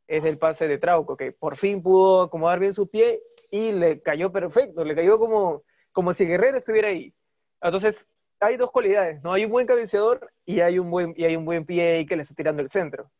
es 0.08 0.22
del 0.24 0.38
pase 0.38 0.66
de 0.66 0.78
Trauco, 0.78 1.16
que 1.16 1.30
por 1.30 1.56
fin 1.56 1.80
pudo 1.80 2.22
acomodar 2.22 2.58
bien 2.58 2.74
su 2.74 2.88
pie 2.90 3.20
y 3.52 3.70
le 3.70 4.02
cayó 4.02 4.32
perfecto, 4.32 4.84
le 4.84 4.96
cayó 4.96 5.16
como 5.18 5.62
como 5.92 6.12
si 6.14 6.24
Guerrero 6.26 6.58
estuviera 6.58 6.88
ahí. 6.88 7.14
Entonces, 7.60 8.06
hay 8.40 8.56
dos 8.56 8.70
cualidades, 8.70 9.22
¿no? 9.22 9.32
Hay 9.32 9.44
un 9.44 9.52
buen 9.52 9.66
cabeceador 9.66 10.32
y 10.44 10.60
hay 10.60 10.78
un 10.78 10.90
buen, 10.90 11.14
y 11.16 11.24
hay 11.24 11.36
un 11.36 11.44
buen 11.44 11.64
pie 11.64 11.92
ahí 11.92 12.06
que 12.06 12.16
le 12.16 12.22
está 12.22 12.34
tirando 12.34 12.60
el 12.62 12.70
centro. 12.70 13.10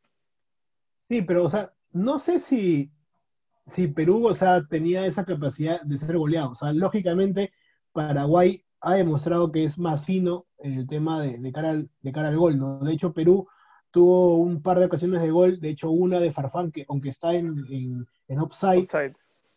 Sí, 0.98 1.22
pero, 1.22 1.44
o 1.44 1.50
sea, 1.50 1.72
no 1.92 2.18
sé 2.18 2.40
si, 2.40 2.90
si 3.66 3.88
Perú, 3.88 4.26
o 4.26 4.34
sea, 4.34 4.66
tenía 4.66 5.06
esa 5.06 5.24
capacidad 5.24 5.80
de 5.82 5.98
ser 5.98 6.16
goleado. 6.16 6.50
O 6.50 6.54
sea, 6.54 6.72
lógicamente, 6.72 7.52
Paraguay 7.92 8.64
ha 8.80 8.94
demostrado 8.94 9.52
que 9.52 9.64
es 9.64 9.78
más 9.78 10.04
fino 10.04 10.46
en 10.58 10.74
el 10.74 10.86
tema 10.88 11.22
de, 11.22 11.52
cara, 11.52 11.70
al, 11.70 11.90
de 12.00 12.12
cara 12.12 12.28
al 12.28 12.38
gol, 12.38 12.58
¿no? 12.58 12.80
De 12.80 12.92
hecho, 12.92 13.12
Perú 13.12 13.46
tuvo 13.92 14.38
un 14.38 14.62
par 14.62 14.78
de 14.78 14.86
ocasiones 14.86 15.20
de 15.22 15.30
gol, 15.30 15.60
de 15.60 15.68
hecho, 15.68 15.90
una 15.90 16.18
de 16.18 16.32
Farfán, 16.32 16.72
que 16.72 16.84
aunque 16.88 17.10
está 17.10 17.34
en, 17.34 17.64
en, 17.70 18.06
en 18.28 18.38
offside, 18.38 18.88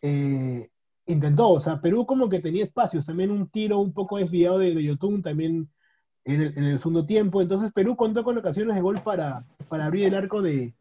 Eh, 0.02 0.68
intentó, 1.06 1.50
o 1.50 1.60
sea, 1.60 1.80
Perú 1.80 2.04
como 2.04 2.28
que 2.28 2.40
tenía 2.40 2.64
espacios, 2.64 3.06
también 3.06 3.30
un 3.30 3.48
tiro 3.48 3.78
un 3.78 3.92
poco 3.92 4.18
desviado 4.18 4.58
de, 4.58 4.74
de 4.74 4.82
Yotun 4.82 5.22
también 5.22 5.68
en 6.24 6.64
el, 6.64 6.78
segundo 6.78 7.06
tiempo, 7.06 7.40
entonces 7.40 7.72
Perú 7.72 7.94
contó 7.94 8.24
con 8.24 8.36
ocasiones 8.36 8.74
de 8.74 8.80
gol 8.80 9.00
para, 9.04 9.46
para 9.68 9.86
abrir 9.86 10.06
el 10.06 10.14
arco 10.16 10.42
de, 10.42 10.74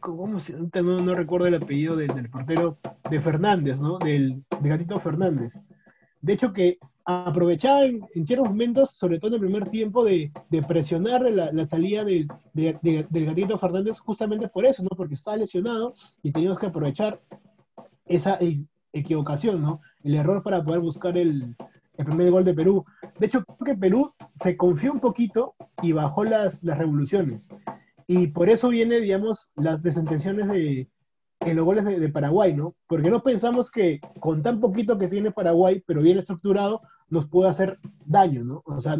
¿cómo 0.00 0.38
se, 0.38 0.52
no, 0.52 1.00
no, 1.00 1.14
recuerdo 1.14 1.46
el 1.46 1.54
apellido 1.54 1.96
del, 1.96 2.28
portero, 2.28 2.78
de 3.10 3.20
Fernández, 3.20 3.80
¿no? 3.80 3.98
Del, 3.98 4.44
de 4.60 4.68
Gatito 4.68 5.00
Fernández. 5.00 5.60
De 6.20 6.34
hecho 6.34 6.52
que 6.52 6.78
aprovechaba 7.04 7.84
en, 7.84 8.26
ciertos 8.26 8.48
momentos, 8.48 8.90
sobre 8.90 9.18
todo 9.18 9.28
en 9.28 9.42
el 9.42 9.48
primer 9.48 9.68
tiempo, 9.70 10.04
de, 10.04 10.30
de 10.50 10.62
presionar 10.62 11.22
la, 11.22 11.64
salida 11.64 12.04
del 12.04 12.28
Gatito 13.10 13.58
Fernández 13.58 13.98
justamente 13.98 14.48
por 14.48 14.66
eso, 14.66 14.82
¿no? 14.82 14.90
Porque 14.90 15.14
estaba 15.14 15.38
lesionado 15.38 15.94
y 16.22 16.32
teníamos 16.32 16.58
que 16.58 16.66
aprovechar 16.66 17.18
esa 18.04 18.38
equivocación, 18.92 19.62
¿no? 19.62 19.80
El 20.02 20.14
error 20.14 20.42
para 20.42 20.62
poder 20.62 20.80
buscar 20.80 21.16
el, 21.16 21.56
primer 21.96 22.30
gol 22.30 22.44
de 22.44 22.54
Perú. 22.54 22.84
De 23.18 23.26
hecho, 23.26 23.44
creo 23.44 23.74
que 23.74 23.80
Perú 23.80 24.12
se 24.34 24.56
confió 24.56 24.92
un 24.92 25.00
poquito 25.00 25.54
y 25.82 25.92
bajó 25.92 26.24
las, 26.24 26.62
las 26.62 26.78
revoluciones. 26.78 27.48
Y 28.06 28.28
por 28.28 28.50
eso 28.50 28.70
viene, 28.70 29.00
digamos, 29.00 29.50
las 29.54 29.82
desentenciones 29.82 30.48
de, 30.48 30.88
en 31.46 31.56
los 31.56 31.64
goles 31.64 31.84
de, 31.84 32.08
Paraguay, 32.08 32.54
¿no? 32.54 32.74
Porque 32.86 33.10
no 33.10 33.22
pensamos 33.22 33.70
que 33.70 34.00
con 34.20 34.42
tan 34.42 34.60
poquito 34.60 34.98
que 34.98 35.08
tiene 35.08 35.30
Paraguay, 35.30 35.82
pero 35.86 36.02
bien 36.02 36.18
estructurado, 36.18 36.82
nos 37.08 37.26
puede 37.26 37.50
hacer 37.50 37.78
daño, 38.04 38.44
¿no? 38.44 38.62
O 38.66 38.80
sea, 38.80 38.96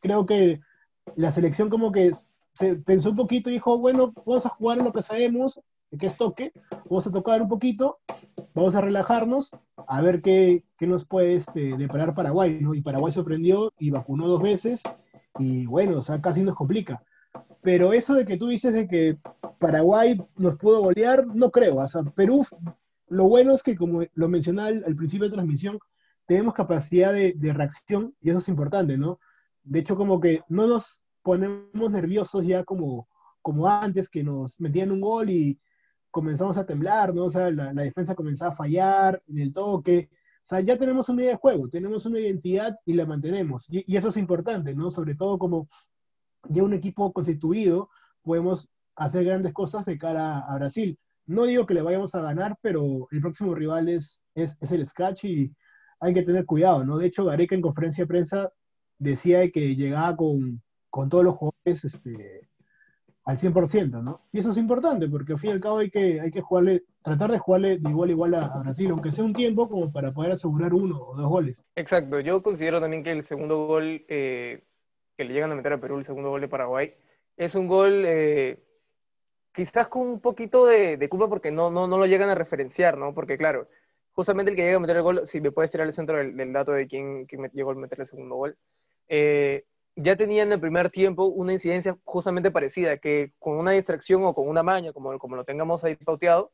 creo 0.00 0.26
que 0.26 0.60
la 1.16 1.30
selección 1.30 1.68
como 1.70 1.92
que 1.92 2.12
se 2.52 2.76
pensó 2.76 3.10
un 3.10 3.16
poquito 3.16 3.50
y 3.50 3.54
dijo, 3.54 3.78
bueno, 3.78 4.12
vamos 4.24 4.46
a 4.46 4.50
jugar 4.50 4.78
lo 4.78 4.92
que 4.92 5.02
sabemos, 5.02 5.60
que 5.98 6.06
es 6.06 6.16
toque, 6.16 6.52
vamos 6.88 7.06
a 7.06 7.10
tocar 7.10 7.42
un 7.42 7.48
poquito, 7.48 7.98
vamos 8.54 8.74
a 8.74 8.80
relajarnos, 8.80 9.50
a 9.86 10.00
ver 10.00 10.22
qué, 10.22 10.64
qué 10.78 10.86
nos 10.86 11.04
puede 11.04 11.34
este, 11.34 11.76
deparar 11.76 12.14
Paraguay, 12.14 12.58
¿no? 12.60 12.74
Y 12.74 12.82
Paraguay 12.82 13.12
sorprendió 13.12 13.72
y 13.78 13.90
vacunó 13.90 14.26
dos 14.28 14.42
veces, 14.42 14.82
y 15.38 15.66
bueno, 15.66 15.98
o 15.98 16.02
sea, 16.02 16.20
casi 16.20 16.42
nos 16.42 16.54
complica. 16.54 17.02
Pero 17.62 17.92
eso 17.92 18.14
de 18.14 18.24
que 18.24 18.36
tú 18.36 18.48
dices 18.48 18.72
de 18.72 18.86
que 18.86 19.18
Paraguay 19.58 20.20
nos 20.36 20.56
pudo 20.56 20.82
golear, 20.82 21.26
no 21.26 21.50
creo. 21.50 21.76
O 21.76 21.88
sea, 21.88 22.02
Perú, 22.02 22.46
lo 23.08 23.24
bueno 23.24 23.54
es 23.54 23.62
que, 23.62 23.76
como 23.76 24.02
lo 24.14 24.28
mencionaba 24.28 24.68
al, 24.68 24.94
principio 24.94 25.28
de 25.28 25.34
transmisión, 25.34 25.78
tenemos 26.26 26.54
capacidad 26.54 27.12
de, 27.12 27.32
de, 27.36 27.52
reacción 27.52 28.14
y 28.20 28.30
eso 28.30 28.38
es 28.38 28.48
importante, 28.48 28.96
¿no? 28.96 29.18
De 29.62 29.80
hecho, 29.80 29.96
como 29.96 30.20
que 30.20 30.42
no 30.48 30.66
nos 30.66 31.02
ponemos 31.22 31.90
nerviosos 31.90 32.46
ya 32.46 32.64
como, 32.64 33.08
como 33.40 33.66
antes, 33.66 34.08
que 34.08 34.22
nos 34.22 34.60
metían 34.60 34.92
un 34.92 35.00
gol 35.00 35.30
y 35.30 35.58
comenzamos 36.14 36.56
a 36.56 36.64
temblar, 36.64 37.12
¿no? 37.12 37.24
O 37.24 37.30
sea, 37.30 37.50
la, 37.50 37.72
defensa 37.72 38.14
comenzaba 38.14 38.52
a 38.52 38.54
fallar 38.54 39.20
en 39.26 39.40
el 39.40 39.52
toque. 39.52 40.10
O 40.12 40.46
sea, 40.46 40.60
ya 40.60 40.78
tenemos 40.78 41.08
una 41.08 41.22
idea 41.22 41.32
de 41.32 41.38
juego, 41.38 41.68
tenemos 41.68 42.06
una 42.06 42.20
identidad 42.20 42.78
y 42.86 42.92
la 42.92 43.04
mantenemos. 43.04 43.66
Y, 43.68 43.96
eso 43.96 44.10
es 44.10 44.16
importante, 44.16 44.76
¿no? 44.76 44.92
Sobre 44.92 45.16
todo 45.16 45.40
como 45.40 45.68
ya 46.48 46.62
un 46.62 46.72
equipo 46.72 47.12
constituido, 47.12 47.90
podemos 48.22 48.68
hacer 48.94 49.24
grandes 49.24 49.52
cosas 49.52 49.86
de 49.86 49.98
cara 49.98 50.38
a 50.38 50.54
Brasil. 50.56 50.96
No 51.26 51.46
digo 51.46 51.66
que 51.66 51.74
le 51.74 51.82
vayamos 51.82 52.14
a 52.14 52.22
ganar, 52.22 52.56
pero 52.62 53.08
el 53.10 53.20
próximo 53.20 53.52
rival 53.52 53.88
es, 53.88 54.22
es, 54.36 54.56
es 54.60 54.70
el 54.70 54.86
Scratch 54.86 55.24
y 55.24 55.52
hay 55.98 56.14
que 56.14 56.22
tener 56.22 56.46
cuidado, 56.46 56.84
¿no? 56.84 56.98
De 56.98 57.06
hecho, 57.06 57.24
Gareca 57.24 57.56
en 57.56 57.60
conferencia 57.60 58.04
de 58.04 58.08
prensa 58.08 58.52
decía 59.00 59.50
que 59.50 59.74
llegaba 59.74 60.14
con, 60.14 60.62
con 60.90 61.08
todos 61.08 61.24
los 61.24 61.34
jugadores 61.34 61.84
este, 61.84 62.48
al 63.24 63.38
100%, 63.38 64.02
¿no? 64.02 64.20
Y 64.32 64.40
eso 64.40 64.50
es 64.50 64.58
importante, 64.58 65.08
porque 65.08 65.32
al 65.32 65.38
fin 65.38 65.50
y 65.50 65.52
al 65.54 65.60
cabo 65.60 65.78
hay 65.78 65.90
que, 65.90 66.20
hay 66.20 66.30
que 66.30 66.42
jugarle, 66.42 66.82
tratar 67.02 67.30
de 67.30 67.38
jugarle 67.38 67.78
de 67.78 67.90
igual 67.90 68.10
a 68.10 68.12
igual 68.12 68.34
a, 68.34 68.58
Brasil, 68.58 68.90
aunque 68.90 69.12
sea 69.12 69.24
un 69.24 69.32
tiempo 69.32 69.68
como 69.68 69.90
para 69.90 70.12
poder 70.12 70.32
asegurar 70.32 70.74
uno 70.74 71.00
o 71.00 71.16
dos 71.16 71.28
goles. 71.28 71.64
Exacto, 71.74 72.20
yo 72.20 72.42
considero 72.42 72.80
también 72.80 73.02
que 73.02 73.12
el 73.12 73.24
segundo 73.24 73.66
gol 73.66 74.04
eh, 74.08 74.62
que 75.16 75.24
le 75.24 75.32
llegan 75.32 75.52
a 75.52 75.54
meter 75.54 75.72
a 75.72 75.80
Perú, 75.80 75.98
el 75.98 76.04
segundo 76.04 76.30
gol 76.30 76.42
de 76.42 76.48
Paraguay, 76.48 76.94
es 77.36 77.54
un 77.54 77.66
gol 77.66 78.04
eh, 78.06 78.62
quizás 79.52 79.88
con 79.88 80.02
un 80.02 80.20
poquito 80.20 80.66
de, 80.66 81.08
culpa 81.08 81.28
porque 81.28 81.50
no, 81.50 81.70
no, 81.70 81.86
no 81.86 81.96
lo 81.96 82.06
llegan 82.06 82.28
a 82.28 82.34
referenciar, 82.34 82.98
¿no? 82.98 83.14
Porque 83.14 83.38
claro, 83.38 83.68
justamente 84.12 84.50
el 84.50 84.56
que 84.56 84.64
llega 84.64 84.76
a 84.76 84.80
meter 84.80 84.96
el 84.96 85.02
gol, 85.02 85.26
si 85.26 85.40
me 85.40 85.50
puedes 85.50 85.70
tirar 85.70 85.86
el 85.86 85.94
centro 85.94 86.18
del, 86.18 86.36
del 86.36 86.52
dato 86.52 86.72
de 86.72 86.86
quién, 86.86 87.24
quién 87.24 87.50
llegó 87.54 87.70
a 87.70 87.74
meter 87.74 88.00
el 88.00 88.06
segundo 88.06 88.34
gol, 88.34 88.56
eh, 89.08 89.64
ya 89.96 90.16
tenía 90.16 90.42
en 90.42 90.52
el 90.52 90.60
primer 90.60 90.90
tiempo 90.90 91.24
una 91.26 91.52
incidencia 91.52 91.96
justamente 92.04 92.50
parecida, 92.50 92.98
que 92.98 93.32
con 93.38 93.56
una 93.58 93.72
distracción 93.72 94.24
o 94.24 94.34
con 94.34 94.48
una 94.48 94.62
maña, 94.62 94.92
como, 94.92 95.18
como 95.18 95.36
lo 95.36 95.44
tengamos 95.44 95.84
ahí 95.84 95.96
pauteado, 95.96 96.52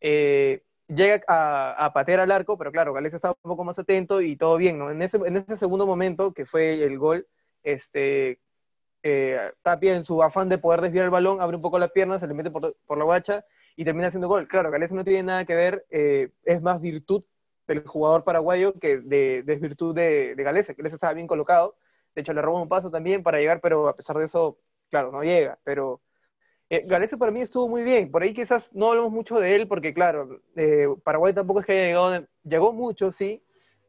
eh, 0.00 0.62
llega 0.88 1.22
a, 1.28 1.84
a, 1.86 1.92
patear 1.92 2.20
al 2.20 2.30
arco, 2.32 2.56
pero 2.56 2.72
claro, 2.72 2.92
Gales 2.92 3.14
estaba 3.14 3.36
un 3.42 3.50
poco 3.50 3.64
más 3.64 3.78
atento 3.78 4.20
y 4.20 4.36
todo 4.36 4.56
bien, 4.56 4.78
¿no? 4.78 4.90
En 4.90 5.02
ese, 5.02 5.18
en 5.18 5.36
ese 5.36 5.56
segundo 5.56 5.86
momento, 5.86 6.32
que 6.32 6.46
fue 6.46 6.82
el 6.82 6.98
gol, 6.98 7.26
este, 7.62 8.40
eh, 9.02 9.52
Tapia 9.62 9.94
en 9.94 10.04
su 10.04 10.22
afán 10.22 10.48
de 10.48 10.58
poder 10.58 10.80
desviar 10.80 11.04
el 11.04 11.10
balón, 11.10 11.40
abre 11.40 11.56
un 11.56 11.62
poco 11.62 11.78
la 11.78 11.88
pierna, 11.88 12.18
se 12.18 12.26
le 12.26 12.34
mete 12.34 12.50
por, 12.50 12.76
por 12.86 12.98
la 12.98 13.04
guacha 13.04 13.44
y 13.76 13.84
termina 13.84 14.08
haciendo 14.08 14.28
gol. 14.28 14.48
Claro, 14.48 14.70
Gales 14.70 14.92
no 14.92 15.04
tiene 15.04 15.22
nada 15.22 15.44
que 15.44 15.54
ver, 15.54 15.86
eh, 15.90 16.30
es 16.44 16.62
más 16.62 16.80
virtud 16.80 17.22
del 17.66 17.86
jugador 17.86 18.24
paraguayo 18.24 18.78
que 18.78 18.98
de 18.98 19.42
desvirtud 19.44 19.94
de, 19.94 20.34
de 20.34 20.42
Galese. 20.42 20.74
Galese 20.74 20.96
estaba 20.96 21.12
bien 21.12 21.26
colocado, 21.26 21.76
de 22.18 22.22
hecho 22.22 22.32
le 22.32 22.42
robó 22.42 22.60
un 22.60 22.68
paso 22.68 22.90
también 22.90 23.22
para 23.22 23.38
llegar, 23.38 23.60
pero 23.60 23.86
a 23.86 23.94
pesar 23.94 24.18
de 24.18 24.24
eso, 24.24 24.58
claro, 24.90 25.12
no 25.12 25.22
llega, 25.22 25.56
pero... 25.62 26.00
Eh, 26.68 26.82
Galese 26.84 27.16
para 27.16 27.30
mí 27.30 27.40
estuvo 27.40 27.68
muy 27.68 27.84
bien, 27.84 28.10
por 28.10 28.22
ahí 28.22 28.34
quizás 28.34 28.70
no 28.74 28.88
hablamos 28.88 29.12
mucho 29.12 29.38
de 29.38 29.54
él 29.54 29.68
porque 29.68 29.94
claro, 29.94 30.40
eh, 30.54 30.86
Paraguay 31.02 31.32
tampoco 31.32 31.60
es 31.60 31.66
que 31.66 31.72
haya 31.72 31.86
llegado, 31.86 32.26
llegó 32.42 32.72
mucho, 32.74 33.12
sí, 33.12 33.42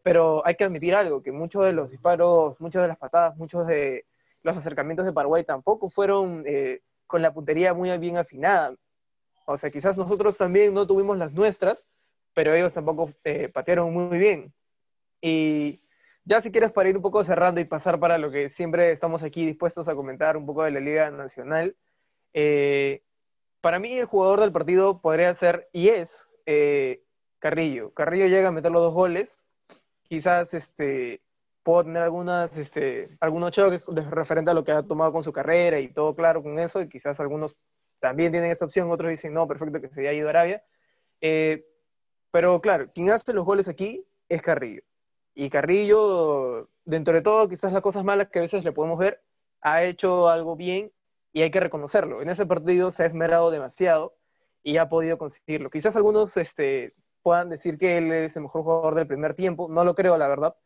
pero 0.03 0.45
hay 0.45 0.55
que 0.55 0.63
admitir 0.63 0.93
algo, 0.93 1.24
que 1.24 1.31
muchos 1.31 1.65
de 1.65 1.74
los 1.74 1.89
disparos, 1.89 2.55
muchas 2.62 2.83
de 2.83 2.88
las 2.88 2.98
patadas, 2.98 3.36
muchos 3.36 3.65
de 3.65 4.05
los 4.43 4.55
acercamientos 4.55 5.07
de 5.07 5.12
Paraguay 5.12 5.43
tampoco 5.43 5.89
fueron 5.89 6.43
eh, 6.45 6.81
con 7.07 7.24
la 7.24 7.33
puntería 7.33 7.74
muy 7.74 7.98
bien 7.98 8.15
afinada. 8.15 8.75
O 9.45 9.57
sea, 9.57 9.71
quizás 9.71 9.98
nosotros 9.98 10.38
también 10.38 10.74
no 10.74 10.86
tuvimos 10.86 11.17
las 11.17 11.33
nuestras, 11.33 11.86
pero 12.36 12.53
ellos 12.53 12.74
tampoco 12.74 13.12
eh, 13.24 13.50
patearon 13.50 13.91
muy 13.91 14.17
bien. 14.19 14.53
Y 15.19 15.81
ya 16.29 16.43
si 16.43 16.51
quieres 16.51 16.71
para 16.71 16.88
ir 16.88 16.95
un 16.95 17.01
poco 17.01 17.24
cerrando 17.24 17.59
y 17.59 17.65
pasar 17.65 18.00
para 18.00 18.19
lo 18.19 18.29
que 18.29 18.50
siempre 18.50 18.91
estamos 18.91 19.24
aquí 19.24 19.48
dispuestos 19.48 19.89
a 19.89 19.95
comentar 19.95 20.38
un 20.38 20.45
poco 20.45 20.63
de 20.63 20.69
la 20.69 20.79
Liga 20.79 21.09
Nacional, 21.09 21.75
eh, 22.33 23.01
para 23.62 23.79
mí 23.79 23.98
el 23.98 24.05
jugador 24.05 24.39
del 24.39 24.51
partido 24.51 25.01
podría 25.01 25.33
ser 25.33 25.69
y 25.74 25.89
es 25.89 26.27
eh, 26.45 27.03
Carrillo. 27.39 27.95
Carrillo 27.95 28.27
llega 28.27 28.50
a 28.50 28.51
meter 28.51 28.71
los 28.71 28.81
dos 28.81 28.93
goles, 28.93 29.41
quizás 30.03 30.53
este, 30.53 31.24
puedo 31.63 31.86
tener 31.86 32.03
algunas, 32.03 32.55
este, 32.57 33.17
algunos 33.21 33.51
choques 33.51 33.83
referente 34.12 34.51
a 34.51 34.53
lo 34.53 34.63
que 34.63 34.71
ha 34.71 34.83
tomado 34.83 35.12
con 35.12 35.24
su 35.24 35.33
carrera 35.33 35.79
y 35.79 35.88
todo 35.88 36.15
claro 36.15 36.43
con 36.43 36.59
eso, 36.59 36.79
y 36.79 36.89
quizás 36.89 37.19
algunos 37.19 37.59
también 38.00 38.31
tienen 38.31 38.51
esta 38.51 38.65
opción, 38.65 38.91
otros 38.91 39.09
dicen, 39.09 39.33
no, 39.33 39.48
perfecto, 39.48 39.81
que 39.81 39.89
se 39.89 40.01
haya 40.01 40.13
ido 40.13 40.27
a 40.27 40.29
Arabia. 40.29 40.63
Eh, 41.21 41.65
pero 42.29 42.62
claro, 42.62 42.91
quien 42.93 43.09
hace 43.09 43.33
los 43.33 43.45
goles 43.45 43.67
aquí 43.67 44.05
es 44.29 44.43
Carrillo. 44.43 44.83
Y 45.41 45.50
Carrillo, 45.50 46.67
dentro 46.84 47.13
de 47.13 47.22
todo, 47.22 47.48
quizás 47.48 47.72
las 47.72 47.81
cosas 47.81 48.03
malas 48.03 48.27
que 48.27 48.39
a 48.39 48.41
veces 48.41 48.65
le 48.65 48.74
podemos 48.74 49.00
ver, 49.00 49.22
ha 49.62 49.84
hecho 49.84 50.27
algo 50.27 50.58
bien 50.58 50.91
y 51.31 51.43
hay 51.43 51.50
que 51.50 51.62
reconocerlo. 51.62 52.22
En 52.22 52.27
ese 52.27 52.46
partido 52.46 52.91
se 52.91 53.03
ha 53.03 53.05
esmerado 53.05 53.50
demasiado 53.50 54.17
y 54.63 54.75
ha 54.75 54.89
podido 54.89 55.17
conseguirlo. 55.17 55.69
Quizás 55.69 55.96
algunos 55.96 56.36
este, 56.36 56.93
puedan 57.22 57.50
decir 57.50 57.77
que 57.77 57.98
él 57.98 58.12
es 58.12 58.36
el 58.36 58.43
mejor 58.43 58.63
jugador 58.63 58.96
del 58.96 59.08
primer 59.08 59.34
tiempo, 59.34 59.69
no 59.69 59.86
lo 59.86 59.96
creo, 59.96 60.17
la 60.17 60.27
verdad, 60.27 60.58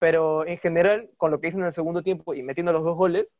pero 0.00 0.44
en 0.44 0.58
general, 0.58 1.08
con 1.18 1.30
lo 1.30 1.40
que 1.40 1.46
hizo 1.46 1.58
en 1.58 1.66
el 1.66 1.72
segundo 1.72 2.02
tiempo 2.02 2.34
y 2.34 2.42
metiendo 2.42 2.72
los 2.72 2.82
dos 2.82 2.96
goles, 2.96 3.38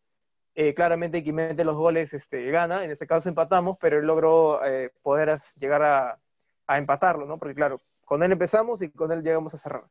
eh, 0.55 0.73
claramente 0.73 1.25
quien 1.25 1.35
mete 1.35 1.65
los 1.65 1.77
goles 1.77 2.15
este, 2.15 2.49
gana, 2.53 2.85
en 2.85 2.93
este 2.93 3.09
caso 3.09 3.29
empatamos, 3.29 3.77
pero 3.81 3.99
él 3.99 4.07
logró 4.07 4.65
eh, 4.65 4.93
poder 5.03 5.37
llegar 5.59 5.83
a, 5.83 6.21
a, 6.69 6.79
empatarlo, 6.79 7.27
¿no? 7.27 7.39
Porque 7.39 7.57
claro, 7.57 7.81
con 8.05 8.23
él 8.23 8.31
empezamos 8.31 8.83
y 8.83 8.91
con 8.91 9.11
él 9.11 9.25
llegamos 9.25 9.53
a 9.53 9.59
cerrar. 9.59 9.83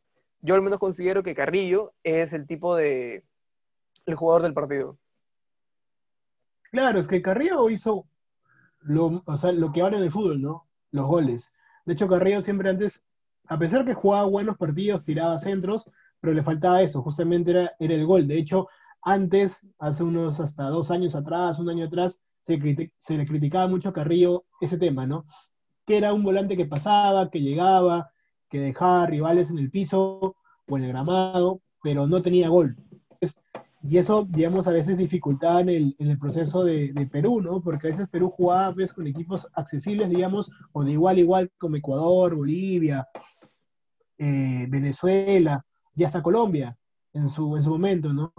Yo 0.45 0.53
al 0.53 0.61
menos 0.61 0.79
considero 0.79 1.23
que 1.23 1.33
Carrillo 1.33 1.93
es 2.03 2.31
el 2.31 2.45
tipo 2.45 2.75
de, 2.75 3.23
el 4.05 4.15
jugador 4.15 4.43
del 4.43 4.53
partido. 4.53 4.99
Claro, 6.71 6.99
es 6.99 7.07
que 7.07 7.23
Carrillo 7.23 7.67
hizo 7.69 8.05
lo, 8.81 9.23
o 9.25 9.37
sea, 9.37 9.51
lo 9.51 9.71
que 9.71 9.81
habla 9.81 9.99
de 9.99 10.11
fútbol, 10.11 10.41
¿no? 10.41 10.67
Los 10.91 11.07
goles. 11.07 11.51
De 11.85 11.93
hecho, 11.93 12.07
Carrillo 12.07 12.41
siempre 12.41 12.69
antes, 12.69 13.03
a 13.47 13.57
pesar 13.57 13.85
que 13.85 13.95
jugaba 13.95 14.27
buenos 14.27 14.57
partidos, 14.57 15.03
tiraba 15.03 15.39
centros, 15.39 15.89
pero 16.21 16.33
le 16.33 16.43
faltaba 16.43 16.83
eso, 16.83 17.01
justamente 17.01 17.49
era, 17.49 17.71
era 17.79 17.95
el 17.95 18.05
gol. 18.05 18.27
De 18.27 18.37
hecho, 18.37 18.67
antes, 19.01 19.67
hace 19.79 20.03
unos 20.03 20.39
hasta 20.39 20.69
dos 20.69 20.91
años 20.91 21.15
atrás, 21.15 21.57
un 21.57 21.69
año 21.69 21.85
atrás, 21.85 22.23
se, 22.41 22.59
se, 22.97 23.17
le 23.17 23.25
criticaba 23.25 23.67
mucho 23.67 23.89
a 23.89 23.93
Carrillo 23.93 24.45
ese 24.61 24.77
tema, 24.77 25.07
¿no? 25.07 25.25
Que 25.87 25.97
era 25.97 26.13
un 26.13 26.23
volante 26.23 26.55
que 26.55 26.65
pasaba, 26.65 27.31
que 27.31 27.41
llegaba, 27.41 28.11
que 28.55 28.61
dejaba 28.61 29.05
rivales 29.05 29.49
en 29.49 29.59
el 29.59 29.69
piso 29.69 30.33
o 30.67 30.77
en 30.77 30.83
el 30.85 30.89
gramado, 30.91 31.59
pero 31.83 32.07
no 32.07 32.21
tenía 32.21 32.47
gol. 32.47 32.77
Entonces, 33.11 33.41
y 33.83 33.97
eso, 33.97 34.25
digamos, 34.29 34.65
a 34.65 34.71
veces 34.71 34.97
dificultaba 34.97 35.59
en 35.59 35.69
el, 35.69 35.95
en 35.99 36.09
el 36.09 36.17
proceso 36.17 36.63
de, 36.63 36.93
de, 36.93 37.05
Perú, 37.05 37.41
¿no? 37.41 37.61
Porque 37.61 37.87
a 37.87 37.91
veces 37.91 38.07
Perú 38.07 38.29
jugaba 38.29 38.73
pues, 38.73 38.93
con 38.93 39.05
equipos 39.07 39.47
accesibles, 39.53 40.09
digamos, 40.09 40.49
o 40.71 40.85
de 40.85 40.93
igual 40.93 41.17
a 41.17 41.19
igual 41.19 41.51
como 41.57 41.75
Ecuador, 41.75 42.33
Bolivia, 42.33 43.05
eh, 44.17 44.65
Venezuela, 44.69 45.65
y 45.93 46.05
hasta 46.05 46.23
Colombia 46.23 46.77
en 47.11 47.29
su, 47.29 47.57
en 47.57 47.61
su 47.61 47.71
momento, 47.71 48.13
¿no? 48.13 48.33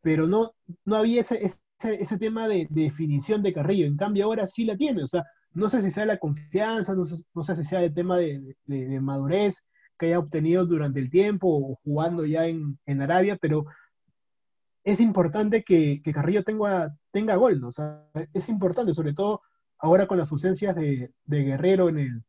Pero 0.00 0.28
no, 0.28 0.52
no 0.84 0.96
había 0.96 1.20
ese, 1.20 1.44
ese, 1.44 1.60
ese 1.80 2.16
tema 2.16 2.46
de, 2.46 2.68
de, 2.70 2.82
definición 2.82 3.42
de 3.42 3.52
Carrillo. 3.52 3.86
En 3.86 3.96
cambio, 3.96 4.26
ahora 4.26 4.46
sí 4.46 4.64
la 4.64 4.76
tiene. 4.76 5.02
O 5.02 5.08
sea, 5.08 5.24
no 5.54 5.68
sé 5.68 5.82
si 5.82 5.90
sea 5.90 6.06
la 6.06 6.18
confianza, 6.18 6.94
no 6.94 7.04
sé, 7.04 7.24
no 7.34 7.42
sé 7.42 7.56
si 7.56 7.64
sea 7.64 7.82
el 7.82 7.94
tema 7.94 8.16
de, 8.18 8.56
madurez 9.00 9.68
que 9.98 10.06
haya 10.06 10.18
obtenido 10.18 10.64
durante 10.64 11.00
el 11.00 11.10
tiempo 11.10 11.48
o 11.48 11.76
jugando 11.82 12.24
ya 12.24 12.46
en, 12.46 12.78
en 12.86 13.02
Arabia, 13.02 13.36
pero 13.40 13.66
es 14.84 15.00
importante 15.00 15.64
que, 15.64 16.00
que, 16.02 16.12
Carrillo 16.12 16.44
tenga, 16.44 16.96
tenga 17.10 17.36
gol, 17.36 17.60
¿no? 17.60 17.70
Es 18.32 18.48
importante, 18.48 18.94
sobre 18.94 19.12
todo 19.12 19.42
ahora 19.78 20.06
con 20.06 20.18
las 20.18 20.30
ausencias 20.32 20.74
de, 20.76 21.12
de 21.24 21.42
Guerrero 21.42 21.88
en 21.88 21.98
el, 21.98 22.22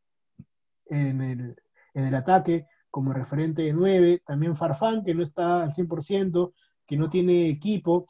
en 0.86 1.20
el, 1.20 1.56
en 1.94 2.04
el 2.04 2.14
ataque, 2.14 2.66
como 2.90 3.12
referente 3.12 3.62
de 3.62 3.72
9, 3.72 4.22
también 4.26 4.56
Farfán, 4.56 5.04
que 5.04 5.14
no 5.14 5.22
está 5.22 5.62
al 5.62 5.72
100%, 5.72 6.52
que 6.86 6.96
no 6.96 7.08
tiene 7.08 7.48
equipo. 7.48 8.08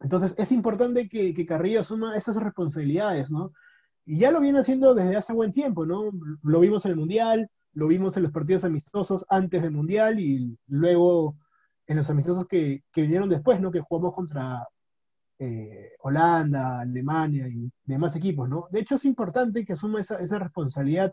Entonces 0.00 0.34
es 0.38 0.52
importante 0.52 1.08
que, 1.08 1.34
que 1.34 1.46
Carrillo 1.46 1.80
asuma 1.80 2.16
esas 2.16 2.36
responsabilidades, 2.36 3.30
¿no? 3.30 3.52
Y 4.06 4.18
ya 4.20 4.30
lo 4.30 4.40
viene 4.40 4.60
haciendo 4.60 4.94
desde 4.94 5.16
hace 5.16 5.34
buen 5.34 5.52
tiempo, 5.52 5.84
¿no? 5.84 6.10
Lo 6.42 6.60
vimos 6.60 6.84
en 6.86 6.92
el 6.92 6.96
Mundial, 6.96 7.50
lo 7.72 7.88
vimos 7.88 8.16
en 8.16 8.22
los 8.22 8.32
partidos 8.32 8.64
amistosos 8.64 9.26
antes 9.28 9.62
del 9.62 9.72
Mundial 9.72 10.18
y 10.18 10.56
luego 10.68 11.36
en 11.86 11.96
los 11.96 12.08
amistosos 12.08 12.46
que, 12.46 12.84
que 12.92 13.02
vinieron 13.02 13.28
después, 13.28 13.60
¿no? 13.60 13.70
Que 13.70 13.80
jugamos 13.80 14.14
contra, 14.14 14.66
eh, 15.38 15.92
Holanda, 16.00 16.80
Alemania 16.80 17.46
y 17.46 17.70
demás 17.84 18.16
equipos, 18.16 18.48
¿no? 18.48 18.68
De 18.70 18.80
hecho, 18.80 18.94
es 18.94 19.04
importante 19.04 19.66
que 19.66 19.74
asuma 19.74 20.00
esa, 20.00 20.18
esa 20.18 20.38
responsabilidad. 20.38 21.12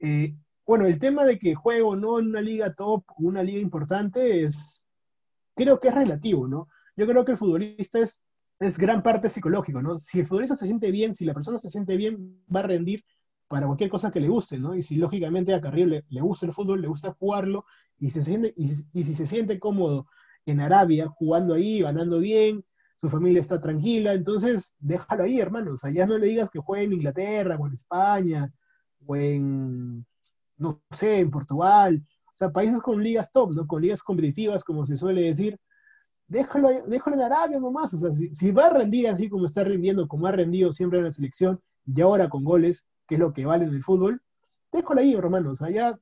Eh, 0.00 0.34
bueno, 0.66 0.86
el 0.86 0.98
tema 0.98 1.24
de 1.24 1.38
que 1.38 1.54
juegue 1.54 1.82
o 1.82 1.94
no 1.94 2.18
en 2.18 2.28
una 2.28 2.40
liga 2.40 2.74
top, 2.74 3.04
una 3.18 3.44
liga 3.44 3.60
importante, 3.60 4.42
es, 4.42 4.84
creo 5.54 5.78
que 5.78 5.88
es 5.88 5.94
relativo, 5.94 6.48
¿no? 6.48 6.68
Yo 6.96 7.06
creo 7.06 7.24
que 7.24 7.32
el 7.32 7.38
futbolista 7.38 8.00
es, 8.00 8.22
es 8.60 8.78
gran 8.78 9.02
parte 9.02 9.28
psicológico, 9.28 9.82
¿no? 9.82 9.98
Si 9.98 10.20
el 10.20 10.26
futbolista 10.26 10.56
se 10.56 10.66
siente 10.66 10.90
bien, 10.90 11.14
si 11.14 11.24
la 11.24 11.34
persona 11.34 11.58
se 11.58 11.70
siente 11.70 11.96
bien, 11.96 12.42
va 12.54 12.60
a 12.60 12.64
rendir 12.64 13.04
para 13.46 13.66
cualquier 13.66 13.90
cosa 13.90 14.10
que 14.10 14.20
le 14.20 14.28
guste, 14.28 14.58
¿no? 14.58 14.74
Y 14.74 14.82
si 14.82 14.96
lógicamente 14.96 15.54
a 15.54 15.60
Carrillo 15.60 15.86
le, 15.86 16.04
le 16.08 16.20
gusta 16.20 16.46
el 16.46 16.52
fútbol, 16.52 16.82
le 16.82 16.88
gusta 16.88 17.16
jugarlo, 17.18 17.64
y, 17.98 18.10
se 18.10 18.22
siente, 18.22 18.52
y, 18.56 18.66
y 18.92 19.04
si 19.04 19.14
se 19.14 19.26
siente 19.26 19.58
cómodo 19.58 20.06
en 20.46 20.60
Arabia, 20.60 21.08
jugando 21.08 21.54
ahí, 21.54 21.80
ganando 21.80 22.18
bien, 22.18 22.64
su 23.00 23.08
familia 23.08 23.40
está 23.40 23.60
tranquila, 23.60 24.12
entonces 24.12 24.74
déjalo 24.78 25.24
ahí, 25.24 25.40
hermano. 25.40 25.74
O 25.74 25.76
sea, 25.76 25.90
ya 25.90 26.06
no 26.06 26.18
le 26.18 26.26
digas 26.26 26.50
que 26.50 26.58
juegue 26.58 26.84
en 26.84 26.92
Inglaterra 26.94 27.56
o 27.58 27.66
en 27.66 27.72
España 27.74 28.52
o 29.06 29.16
en, 29.16 30.04
no 30.56 30.82
sé, 30.90 31.20
en 31.20 31.30
Portugal. 31.30 32.02
O 32.26 32.36
sea, 32.36 32.50
países 32.50 32.80
con 32.80 33.02
ligas 33.02 33.30
top, 33.30 33.52
¿no? 33.52 33.66
Con 33.66 33.82
ligas 33.82 34.02
competitivas, 34.02 34.64
como 34.64 34.84
se 34.84 34.96
suele 34.96 35.22
decir. 35.22 35.58
Déjalo, 36.28 36.68
déjalo 36.86 37.16
en 37.16 37.22
Arabia 37.22 37.58
nomás. 37.58 37.92
O 37.94 37.98
sea, 37.98 38.12
si, 38.12 38.34
si 38.34 38.52
va 38.52 38.66
a 38.66 38.70
rendir 38.70 39.08
así 39.08 39.28
como 39.28 39.46
está 39.46 39.64
rindiendo, 39.64 40.06
como 40.06 40.26
ha 40.26 40.32
rendido 40.32 40.72
siempre 40.72 40.98
en 40.98 41.06
la 41.06 41.10
selección, 41.10 41.60
y 41.86 42.00
ahora 42.00 42.28
con 42.28 42.44
goles, 42.44 42.86
que 43.06 43.14
es 43.14 43.20
lo 43.20 43.32
que 43.32 43.46
vale 43.46 43.64
en 43.64 43.70
el 43.70 43.82
fútbol, 43.82 44.22
déjalo 44.70 45.00
ahí, 45.00 45.14
hermano. 45.14 45.52
O 45.52 45.56
sea, 45.56 45.70
ya 45.70 45.98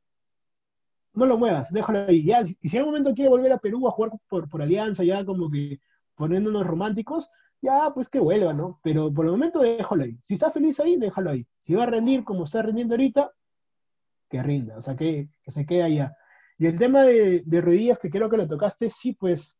no 1.14 1.26
lo 1.26 1.38
muevas, 1.38 1.73
déjalo 1.73 2.06
ahí. 2.09 2.25
Ya, 2.25 2.42
y 2.42 2.68
si 2.68 2.76
en 2.76 2.80
algún 2.80 2.95
momento 2.95 3.14
quiere 3.14 3.30
volver 3.30 3.52
a 3.52 3.59
Perú 3.59 3.87
a 3.87 3.92
jugar 3.92 4.12
por, 4.28 4.49
por 4.49 4.62
Alianza, 4.62 5.04
ya 5.04 5.25
como 5.25 5.50
que 5.50 5.80
poniéndonos 6.16 6.66
románticos, 6.66 7.30
ya 7.62 7.92
pues 7.95 8.09
que 8.09 8.18
vuelva, 8.18 8.52
¿no? 8.52 8.80
Pero 8.83 9.12
por 9.12 9.26
el 9.26 9.30
momento 9.30 9.61
déjalo 9.61 10.04
ahí. 10.04 10.18
Si 10.23 10.35
está 10.35 10.50
feliz 10.50 10.80
ahí, 10.80 10.97
déjalo 10.97 11.30
ahí. 11.30 11.47
Si 11.61 11.75
va 11.75 11.85
a 11.85 11.87
rendir 11.87 12.25
como 12.25 12.45
está 12.45 12.62
rendiendo 12.62 12.95
ahorita, 12.95 13.33
que 14.28 14.42
rinda, 14.42 14.76
o 14.76 14.83
sea, 14.83 14.97
que, 14.97 15.30
que 15.42 15.50
se 15.52 15.64
quede 15.64 15.85
allá. 15.85 16.16
Y 16.59 16.66
el 16.66 16.76
tema 16.76 17.02
de, 17.02 17.42
de 17.47 17.61
rodillas, 17.61 17.99
que 17.99 18.11
creo 18.11 18.28
que 18.28 18.37
lo 18.37 18.47
tocaste, 18.49 18.90
sí, 18.90 19.12
pues 19.12 19.56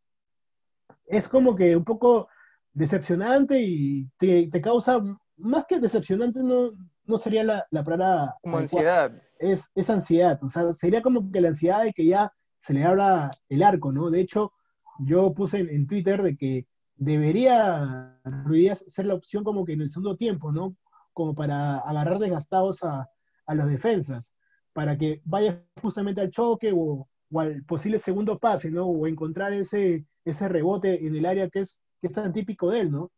es 1.07 1.29
como 1.29 1.55
que 1.55 1.77
un 1.77 1.85
poco 1.85 2.29
decepcionante 2.73 3.61
y 3.61 4.09
te, 4.19 4.49
te 4.49 4.61
causa, 4.61 5.03
más 5.37 5.67
que 5.67 5.81
decepcionante, 5.81 6.43
no, 6.43 6.73
no 7.05 7.19
sería 7.19 7.45
la, 7.45 7.67
la 7.71 7.85
palabra. 7.85 8.35
Como 8.43 8.59
ansiedad. 8.59 9.13
Es, 9.39 9.71
es 9.75 9.91
ansiedad, 9.91 10.39
o 10.43 10.49
sea, 10.49 10.73
sería 10.73 11.03
como 11.03 11.31
que 11.31 11.41
la 11.41 11.49
ansiedad 11.49 11.85
de 11.85 11.93
que 11.93 12.07
ya 12.07 12.33
se 12.59 12.75
le 12.75 12.85
abra 12.85 13.31
el 13.49 13.63
arco, 13.63 13.93
¿no? 13.93 14.11
De 14.11 14.21
hecho, 14.21 14.53
yo 14.99 15.33
puse 15.35 15.59
en, 15.59 15.87
Twitter 15.87 16.23
de 16.23 16.37
que 16.37 16.67
debería 16.97 18.19
Ruiz 18.25 18.85
ser 18.89 19.07
la 19.07 19.15
opción 19.15 19.45
como 19.45 19.65
que 19.65 19.75
en 19.75 19.83
el 19.83 19.91
segundo 19.91 20.17
tiempo, 20.17 20.53
¿no? 20.53 20.77
Como 21.13 21.35
para 21.35 21.79
agarrar 21.79 22.19
desgastados 22.19 22.83
a, 22.83 23.09
a 23.47 23.55
los 23.55 23.69
defensas, 23.69 24.35
para 24.73 24.97
que 24.97 25.21
vaya 25.25 25.63
justamente 25.81 26.21
al 26.21 26.31
choque 26.31 26.73
o, 26.75 27.09
o, 27.31 27.41
al 27.41 27.63
posible 27.65 27.99
segundo 27.99 28.39
pase, 28.39 28.71
¿no? 28.71 28.87
O 28.87 29.07
encontrar 29.07 29.53
ese, 29.53 30.07
ese 30.25 30.49
rebote 30.49 31.07
en 31.07 31.17
el 31.17 31.27
área 31.27 31.49
que 31.49 31.61
es, 31.61 31.81
que 32.01 32.09
es 32.09 32.15
tan 32.15 32.33
típico 32.33 32.71
de 32.71 32.81
él, 32.81 32.91
¿no? 32.91 33.11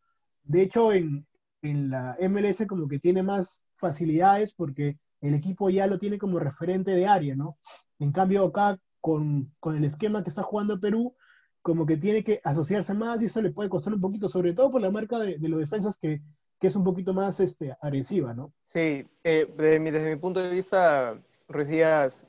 De 0.45 0.62
hecho, 0.62 0.93
en, 0.93 1.27
en 1.62 1.91
la 1.91 2.17
MLS 2.21 2.67
como 2.67 2.88
que 2.88 2.99
tiene 2.99 3.23
más 3.23 3.62
facilidades 3.77 4.53
porque 4.53 4.99
el 5.21 5.35
equipo 5.35 5.71
ya 5.71 5.87
lo 5.87 5.99
tiene 5.99 6.19
como 6.19 6.38
referente 6.38 6.93
de 6.93 7.07
área, 7.07 7.35
¿no? 7.35 7.59
En 7.99 8.12
cambio, 8.12 8.45
acá 8.45 8.79
con, 9.00 9.53
con 9.61 9.77
el 9.77 9.85
esquema 9.85 10.23
que 10.23 10.31
está 10.31 10.43
jugando 10.43 10.81
Perú, 10.81 11.15
como 11.62 11.87
que 11.87 11.97
tiene 11.97 12.25
que 12.25 12.41
asociarse 12.45 12.95
más 12.95 13.21
y 13.21 13.27
eso 13.27 13.43
le 13.43 13.50
puede 13.50 13.69
costar 13.69 13.93
un 13.95 14.00
poquito, 14.00 14.29
sobre 14.29 14.53
todo 14.53 14.71
por 14.71 14.81
la 14.81 14.91
marca 14.91 15.19
de, 15.19 15.38
de 15.38 15.49
los 15.49 15.59
defensas 15.59 15.97
que, 15.97 16.23
que, 16.61 16.67
es 16.69 16.77
un 16.77 16.85
poquito 16.85 17.12
más 17.12 17.41
este, 17.41 17.77
agresiva, 17.81 18.33
¿no? 18.33 18.53
Sí, 18.67 19.07
eh, 19.25 19.53
desde, 19.57 19.79
mi, 19.79 19.91
desde 19.91 20.11
mi 20.15 20.21
punto 20.21 20.41
de 20.41 20.50
vista, 20.50 21.21
Ruiz 21.49 21.69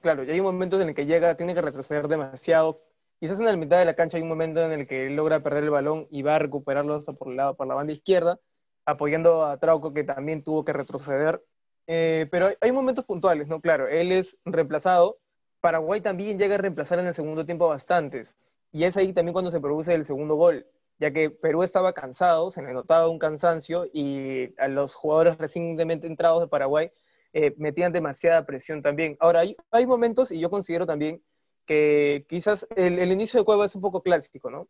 claro, 0.01 0.23
ya 0.23 0.33
hay 0.33 0.41
momentos 0.41 0.81
en 0.81 0.89
el 0.89 0.95
que 0.95 1.05
llega, 1.05 1.35
tiene 1.35 1.53
que 1.53 1.61
retroceder 1.61 2.07
demasiado. 2.07 2.81
Quizás 3.19 3.37
en 3.39 3.45
la 3.45 3.55
mitad 3.57 3.77
de 3.79 3.85
la 3.85 3.95
cancha 3.95 4.15
hay 4.15 4.23
un 4.23 4.29
momento 4.29 4.61
en 4.61 4.71
el 4.71 4.87
que 4.87 5.09
logra 5.09 5.43
perder 5.43 5.65
el 5.65 5.69
balón 5.71 6.07
y 6.09 6.21
va 6.21 6.35
a 6.35 6.39
recuperarlo 6.39 6.95
hasta 6.95 7.11
por, 7.11 7.29
el 7.31 7.35
lado, 7.37 7.55
por 7.55 7.67
la 7.67 7.75
banda 7.75 7.91
izquierda, 7.91 8.39
apoyando 8.85 9.45
a 9.45 9.57
Trauco 9.57 9.93
que 9.93 10.05
también 10.05 10.41
tuvo 10.41 10.63
que 10.63 10.71
retroceder. 10.71 11.43
Eh, 11.87 12.27
pero 12.31 12.47
hay, 12.47 12.55
hay 12.61 12.71
momentos 12.71 13.03
puntuales, 13.03 13.47
¿no? 13.47 13.59
Claro, 13.59 13.89
él 13.89 14.13
es 14.13 14.37
reemplazado. 14.45 15.19
Paraguay 15.59 15.99
también 15.99 16.37
llega 16.37 16.55
a 16.55 16.59
reemplazar 16.59 16.99
en 16.99 17.07
el 17.07 17.13
segundo 17.13 17.45
tiempo 17.45 17.67
bastantes. 17.67 18.37
Y 18.71 18.85
es 18.85 18.95
ahí 18.95 19.11
también 19.11 19.33
cuando 19.33 19.51
se 19.51 19.59
produce 19.59 19.93
el 19.93 20.05
segundo 20.05 20.35
gol, 20.35 20.65
ya 20.97 21.11
que 21.11 21.29
Perú 21.29 21.63
estaba 21.63 21.91
cansado, 21.91 22.51
se 22.51 22.61
le 22.61 22.71
notaba 22.71 23.09
un 23.09 23.19
cansancio 23.19 23.85
y 23.91 24.53
a 24.57 24.69
los 24.69 24.95
jugadores 24.95 25.37
recientemente 25.37 26.07
entrados 26.07 26.41
de 26.41 26.47
Paraguay 26.47 26.91
eh, 27.33 27.53
metían 27.57 27.91
demasiada 27.91 28.45
presión 28.45 28.81
también. 28.81 29.17
Ahora, 29.19 29.43
hay, 29.71 29.85
momentos, 29.85 30.31
y 30.31 30.39
yo 30.39 30.49
considero 30.49 30.85
también 30.85 31.21
que 31.65 32.25
quizás 32.29 32.67
el, 32.75 32.99
el, 32.99 33.11
inicio 33.11 33.39
de 33.39 33.45
Cueva 33.45 33.65
es 33.65 33.75
un 33.75 33.81
poco 33.81 34.01
clásico, 34.01 34.49
¿no? 34.49 34.67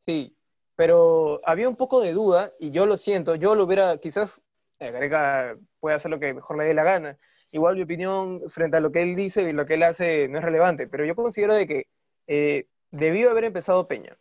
Sí, 0.00 0.36
pero 0.76 1.40
había 1.44 1.68
un 1.68 1.76
poco 1.76 2.00
de 2.00 2.12
duda, 2.12 2.52
y 2.58 2.70
yo 2.70 2.86
lo 2.86 2.96
siento, 2.96 3.34
yo 3.34 3.54
lo 3.54 3.64
hubiera, 3.64 3.98
quizás 3.98 4.42
Gareca 4.80 5.56
puede 5.80 5.96
hacer 5.96 6.10
lo 6.10 6.20
que 6.20 6.32
mejor 6.34 6.58
le 6.58 6.64
dé 6.64 6.74
la 6.74 6.84
gana. 6.84 7.18
Igual 7.50 7.76
mi 7.76 7.82
opinión 7.82 8.42
frente 8.50 8.76
a 8.76 8.80
lo 8.80 8.92
que 8.92 9.02
él 9.02 9.16
dice 9.16 9.42
y 9.42 9.52
lo 9.52 9.66
que 9.66 9.74
él 9.74 9.82
hace 9.82 10.28
no 10.28 10.38
es 10.38 10.44
relevante, 10.44 10.86
pero 10.86 11.04
yo 11.04 11.14
considero 11.16 11.54
de 11.54 11.66
que 11.66 11.86
eh, 12.26 12.66
debió 12.90 13.30
haber 13.30 13.44
empezado 13.44 13.88
Peña. 13.88 14.16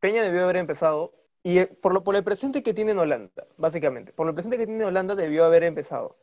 Peña 0.00 0.22
debió 0.22 0.44
haber 0.44 0.56
empezado, 0.56 1.12
y 1.42 1.58
eh, 1.58 1.66
por, 1.66 1.92
lo, 1.92 2.02
por 2.02 2.16
el 2.16 2.24
presente 2.24 2.62
que 2.62 2.74
tiene 2.74 2.92
en 2.92 2.98
Holanda, 2.98 3.46
básicamente, 3.58 4.12
por 4.12 4.26
el 4.28 4.34
presente 4.34 4.56
que 4.56 4.66
tiene 4.66 4.82
en 4.82 4.88
Holanda 4.88 5.14
debió 5.14 5.44
haber 5.44 5.62
empezado. 5.64 6.16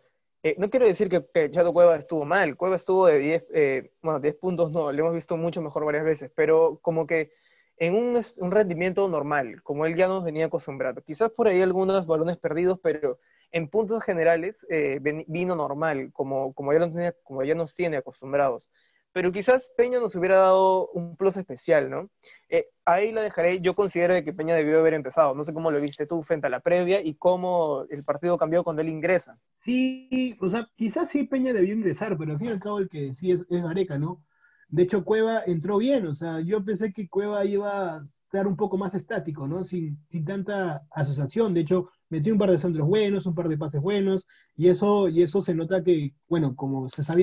Eh, 0.48 0.56
no 0.58 0.70
quiero 0.70 0.86
decir 0.86 1.10
que, 1.10 1.26
que, 1.34 1.52
Chato 1.52 1.74
Cueva 1.74 1.98
estuvo 1.98 2.24
mal, 2.24 2.56
Cueva 2.56 2.78
estuvo 2.78 3.08
de 3.08 3.20
10, 3.20 3.46
eh, 3.54 3.92
bueno, 4.02 4.22
10 4.22 4.36
puntos 4.36 4.72
no, 4.72 4.94
lo 4.94 5.00
hemos 5.00 5.14
visto 5.14 5.36
mucho 5.36 5.62
mejor 5.62 5.84
varias 5.84 6.06
veces, 6.06 6.32
pero 6.34 6.80
como 6.82 7.06
que 7.06 7.34
en 7.76 7.94
un, 7.94 8.18
un, 8.38 8.52
rendimiento 8.52 9.10
normal, 9.10 9.62
como 9.62 9.86
él 9.86 9.98
ya 9.98 10.08
nos 10.08 10.24
venía 10.24 10.46
acostumbrado. 10.46 11.04
Quizás 11.04 11.32
por 11.32 11.50
ahí 11.50 11.62
algunos 11.62 12.08
balones 12.08 12.38
perdidos, 12.38 12.80
pero 12.82 13.20
en 13.52 13.68
puntos 13.68 14.02
generales 14.06 14.66
eh, 14.70 15.00
vino 15.28 15.54
normal, 15.54 16.12
como, 16.14 16.54
como, 16.54 16.72
ya 16.72 16.80
tenía, 16.80 17.14
como 17.24 17.44
ya 17.44 17.54
nos 17.54 17.76
tiene 17.76 17.98
acostumbrados 17.98 18.70
pero 19.18 19.32
quizás 19.32 19.72
Peña 19.76 20.00
nos 20.00 20.14
hubiera 20.14 20.36
dado 20.36 20.90
un 20.90 21.16
plus 21.16 21.38
especial, 21.38 21.90
¿no? 21.90 22.08
Eh, 22.50 22.68
ahí 22.86 23.12
la 23.12 23.24
dejaré, 23.24 23.60
yo 23.62 23.74
considero 23.74 24.14
que 24.24 24.32
Peña 24.32 24.54
debió 24.54 24.78
haber 24.78 24.94
empezado, 24.94 25.34
no 25.34 25.44
sé 25.44 25.56
cómo 25.56 25.72
lo 25.72 25.82
viste 25.82 26.06
tú 26.06 26.22
frente 26.22 26.46
a 26.46 26.52
la 26.52 26.60
previa 26.60 27.02
y 27.04 27.16
cómo 27.16 27.86
el 27.90 28.04
partido 28.04 28.38
cambió 28.38 28.64
cuando 28.64 28.84
él 28.84 28.90
ingresa. 28.90 29.40
Sí, 29.56 30.38
o 30.40 30.52
sea, 30.52 30.70
quizás 30.76 31.10
sí 31.10 31.24
Peña 31.24 31.52
debió 31.52 31.74
ingresar, 31.74 32.16
pero 32.16 32.34
al 32.34 32.38
fin 32.38 32.50
y 32.50 32.52
al 32.52 32.60
cabo 32.60 32.78
el 32.78 32.90
que 32.90 33.16
sí 33.16 33.32
es, 33.32 33.44
es 33.50 33.64
Gareca, 33.64 33.98
¿no? 33.98 34.24
De 34.70 34.84
hecho, 34.84 35.06
Cueva 35.06 35.42
entró 35.46 35.78
bien, 35.78 36.06
o 36.08 36.14
sea, 36.14 36.42
yo 36.42 36.64
pensé 36.64 36.92
que 36.92 37.08
Cueva 37.08 37.44
iba 37.46 37.96
a 37.96 38.04
estar 38.04 38.46
un 38.46 38.58
poco 38.58 38.78
más 38.78 38.96
estático, 38.96 39.48
¿no? 39.48 39.64
Sin, 39.64 39.98
tanta 40.26 40.86
asociación. 40.92 41.54
De 41.54 41.62
hecho, 41.62 41.90
metió 42.10 42.34
un 42.34 42.40
par 42.40 42.52
de 42.52 42.60
centros 42.60 42.86
buenos, 42.86 43.26
un 43.26 43.34
par 43.34 43.48
de 43.48 43.58
pases 43.58 43.82
buenos, 43.82 44.28
y 44.56 44.68
eso, 44.68 45.08
y 45.08 45.24
eso 45.24 45.42
se 45.42 45.56
nota 45.56 45.84
que, 45.84 46.14
bueno, 46.28 46.56
como 46.56 46.90
se 46.90 47.02
está 47.02 47.16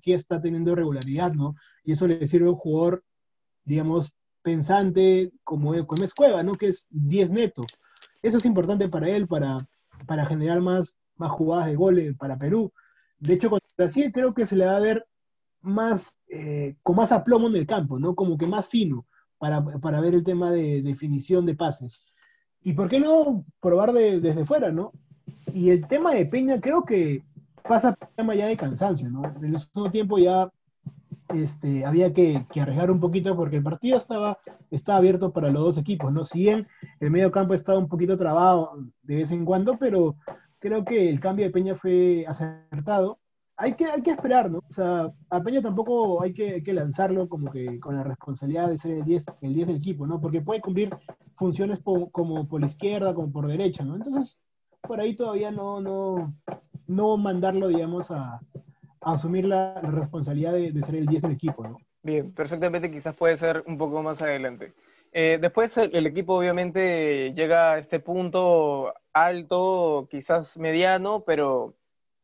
que 0.00 0.14
está 0.14 0.40
teniendo 0.40 0.74
regularidad, 0.74 1.32
¿no? 1.32 1.54
Y 1.84 1.92
eso 1.92 2.06
le 2.06 2.26
sirve 2.26 2.46
a 2.46 2.50
un 2.50 2.56
jugador, 2.56 3.04
digamos, 3.64 4.12
pensante 4.42 5.32
como, 5.44 5.86
como 5.86 6.04
Cueva, 6.16 6.42
¿no? 6.42 6.54
Que 6.54 6.68
es 6.68 6.86
10 6.90 7.30
neto. 7.30 7.64
Eso 8.22 8.38
es 8.38 8.44
importante 8.44 8.88
para 8.88 9.08
él, 9.08 9.26
para, 9.26 9.66
para 10.06 10.24
generar 10.26 10.60
más, 10.60 10.98
más 11.16 11.30
jugadas 11.30 11.66
de 11.66 11.76
gol 11.76 12.16
para 12.18 12.38
Perú. 12.38 12.72
De 13.18 13.34
hecho, 13.34 13.50
con 13.50 13.60
Brasil 13.76 14.10
creo 14.12 14.34
que 14.34 14.46
se 14.46 14.56
le 14.56 14.66
va 14.66 14.76
a 14.76 14.80
ver 14.80 15.06
más, 15.60 16.18
eh, 16.28 16.76
con 16.82 16.96
más 16.96 17.12
aplomo 17.12 17.48
en 17.48 17.56
el 17.56 17.66
campo, 17.66 17.98
¿no? 17.98 18.14
Como 18.14 18.38
que 18.38 18.46
más 18.46 18.66
fino 18.66 19.06
para, 19.38 19.64
para 19.64 20.00
ver 20.00 20.14
el 20.14 20.24
tema 20.24 20.50
de 20.50 20.82
definición 20.82 21.46
de 21.46 21.54
pases. 21.54 22.04
¿Y 22.62 22.72
por 22.72 22.88
qué 22.88 23.00
no 23.00 23.44
probar 23.60 23.92
de, 23.92 24.20
desde 24.20 24.44
fuera, 24.44 24.72
no? 24.72 24.92
Y 25.54 25.70
el 25.70 25.86
tema 25.86 26.12
de 26.14 26.26
Peña 26.26 26.60
creo 26.60 26.84
que 26.84 27.24
pasa 27.68 27.96
tema 28.16 28.34
ya 28.34 28.46
de 28.46 28.56
cansancio, 28.56 29.10
¿no? 29.10 29.22
En 29.36 29.54
el 29.54 29.58
segundo 29.58 29.90
tiempo 29.90 30.18
ya 30.18 30.50
este, 31.28 31.84
había 31.84 32.12
que, 32.12 32.46
que, 32.50 32.60
arriesgar 32.60 32.90
un 32.90 33.00
poquito 33.00 33.36
porque 33.36 33.56
el 33.56 33.62
partido 33.62 33.98
estaba, 33.98 34.38
estaba 34.70 34.98
abierto 34.98 35.32
para 35.32 35.50
los 35.50 35.62
dos 35.62 35.78
equipos, 35.78 36.12
¿no? 36.12 36.24
Si 36.24 36.40
bien 36.40 36.66
el 37.00 37.10
medio 37.10 37.30
campo 37.30 37.54
estaba 37.54 37.78
un 37.78 37.88
poquito 37.88 38.16
trabado 38.16 38.72
de 39.02 39.16
vez 39.16 39.30
en 39.30 39.44
cuando, 39.44 39.78
pero 39.78 40.16
creo 40.58 40.84
que 40.84 41.10
el 41.10 41.20
cambio 41.20 41.44
de 41.44 41.52
Peña 41.52 41.74
fue 41.74 42.24
acertado. 42.26 43.18
Hay 43.56 43.74
que, 43.74 43.86
hay 43.86 44.02
que 44.02 44.12
esperar, 44.12 44.50
¿no? 44.50 44.58
O 44.58 44.72
sea, 44.72 45.12
a 45.28 45.42
Peña 45.42 45.60
tampoco 45.60 46.22
hay 46.22 46.32
que, 46.32 46.50
hay 46.54 46.62
que 46.62 46.72
lanzarlo 46.72 47.28
como 47.28 47.50
que 47.50 47.78
con 47.80 47.96
la 47.96 48.04
responsabilidad 48.04 48.68
de 48.68 48.78
ser 48.78 48.92
el 48.92 49.04
10, 49.04 49.26
el 49.42 49.54
10 49.54 49.66
del 49.66 49.76
equipo, 49.76 50.06
¿no? 50.06 50.20
Porque 50.20 50.40
puede 50.40 50.60
cumplir 50.60 50.96
funciones 51.36 51.80
po, 51.80 52.10
como 52.10 52.48
por 52.48 52.60
la 52.60 52.68
izquierda, 52.68 53.14
como 53.14 53.30
por 53.30 53.46
derecha, 53.46 53.84
¿no? 53.84 53.96
Entonces, 53.96 54.40
por 54.80 55.00
ahí 55.00 55.16
todavía 55.16 55.50
no, 55.50 55.80
no, 55.80 56.34
no 56.88 57.16
mandarlo, 57.16 57.68
digamos, 57.68 58.10
a, 58.10 58.40
a 59.00 59.12
asumir 59.12 59.44
la, 59.44 59.80
la 59.80 59.90
responsabilidad 59.90 60.52
de, 60.52 60.72
de, 60.72 60.82
ser 60.82 60.96
el 60.96 61.06
10 61.06 61.22
del 61.22 61.32
equipo, 61.32 61.62
¿no? 61.62 61.78
Bien, 62.02 62.32
perfectamente, 62.32 62.90
quizás 62.90 63.14
puede 63.14 63.36
ser 63.36 63.62
un 63.66 63.78
poco 63.78 64.02
más 64.02 64.20
adelante. 64.20 64.72
Eh, 65.12 65.38
después 65.40 65.76
el, 65.78 65.94
el 65.94 66.06
equipo 66.06 66.34
obviamente 66.34 67.32
llega 67.34 67.72
a 67.72 67.78
este 67.78 68.00
punto 68.00 68.92
alto, 69.12 70.08
quizás 70.10 70.58
mediano, 70.58 71.24
pero, 71.24 71.74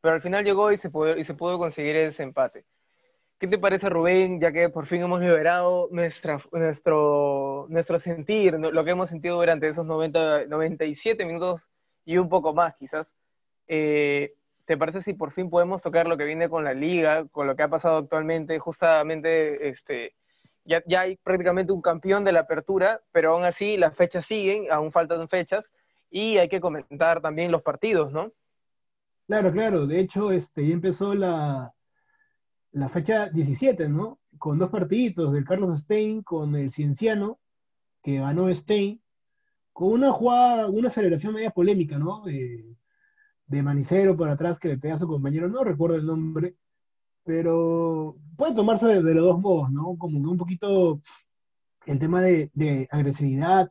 pero 0.01 0.15
al 0.15 0.21
final 0.21 0.43
llegó 0.43 0.71
y 0.71 0.77
se 0.77 0.89
pudo, 0.89 1.17
y 1.17 1.23
se 1.23 1.33
pudo 1.33 1.57
conseguir 1.57 1.95
ese 1.95 2.23
empate. 2.23 2.65
¿Qué 3.37 3.47
te 3.47 3.57
parece, 3.57 3.89
Rubén, 3.89 4.39
ya 4.39 4.51
que 4.51 4.69
por 4.69 4.85
fin 4.85 5.01
hemos 5.01 5.19
liberado 5.19 5.89
nuestra, 5.91 6.41
nuestro, 6.53 7.65
nuestro 7.69 7.99
sentir, 7.99 8.53
lo 8.53 8.83
que 8.85 8.91
hemos 8.91 9.09
sentido 9.09 9.35
durante 9.35 9.67
esos 9.67 9.85
90, 9.85 10.45
97 10.45 11.25
minutos 11.25 11.69
y 12.05 12.17
un 12.17 12.29
poco 12.29 12.53
más 12.53 12.75
quizás? 12.77 13.17
Eh, 13.67 14.33
¿Te 14.65 14.77
parece 14.77 15.01
si 15.01 15.13
por 15.13 15.31
fin 15.31 15.49
podemos 15.49 15.83
tocar 15.83 16.07
lo 16.07 16.17
que 16.17 16.25
viene 16.25 16.49
con 16.49 16.63
la 16.63 16.73
liga, 16.73 17.25
con 17.27 17.45
lo 17.45 17.55
que 17.55 17.63
ha 17.63 17.69
pasado 17.69 17.97
actualmente? 17.97 18.57
Justamente, 18.57 19.69
este, 19.69 20.15
ya, 20.65 20.81
hay 20.99 21.17
prácticamente 21.17 21.71
un 21.71 21.81
campeón 21.81 22.23
de 22.23 22.31
la 22.31 22.41
apertura, 22.41 23.01
pero 23.11 23.33
aún 23.33 23.45
así 23.45 23.77
las 23.77 23.95
fechas 23.95 24.25
siguen, 24.25 24.65
aún 24.71 24.91
faltan 24.91 25.29
fechas, 25.29 25.71
y 26.09 26.37
hay 26.37 26.49
que 26.49 26.59
comentar 26.59 27.21
también 27.21 27.51
los 27.51 27.61
partidos, 27.61 28.11
¿no? 28.11 28.31
Claro, 29.27 29.51
claro. 29.51 29.85
De 29.85 29.99
hecho, 29.99 30.31
este, 30.31 30.67
ya 30.67 30.73
empezó 30.73 31.13
la, 31.13 31.73
fecha 32.91 33.29
17, 33.29 33.87
¿no? 33.87 34.19
Con 34.39 34.57
dos 34.57 34.71
partiditos 34.71 35.31
del 35.31 35.45
Carlos 35.45 35.79
Stein 35.81 36.23
con 36.23 36.55
el 36.55 36.71
Cienciano, 36.71 37.39
que 38.01 38.19
ganó 38.19 38.53
Stein, 38.53 39.01
con 39.73 39.89
una 39.89 40.11
jugada, 40.11 40.69
una 40.69 40.89
celebración 40.89 41.35
media 41.35 41.51
polémica, 41.51 41.97
¿no? 41.99 42.23
De, 42.23 42.75
de 43.47 43.63
Manicero 43.63 44.15
por 44.17 44.29
atrás 44.29 44.59
que 44.59 44.69
le 44.69 44.77
pega 44.77 44.95
a 44.95 44.99
su 44.99 45.07
compañero, 45.07 45.47
no 45.47 45.63
recuerdo 45.63 45.97
el 45.97 46.05
nombre, 46.05 46.55
pero 47.23 48.15
puede 48.37 48.55
tomarse 48.55 48.87
de, 48.87 49.03
de 49.03 49.13
los 49.13 49.25
dos 49.25 49.39
modos, 49.39 49.71
¿no? 49.71 49.95
Como 49.97 50.21
que 50.21 50.27
un 50.27 50.37
poquito 50.37 51.01
el 51.85 51.99
tema 51.99 52.21
de, 52.21 52.51
de 52.53 52.87
agresividad 52.91 53.69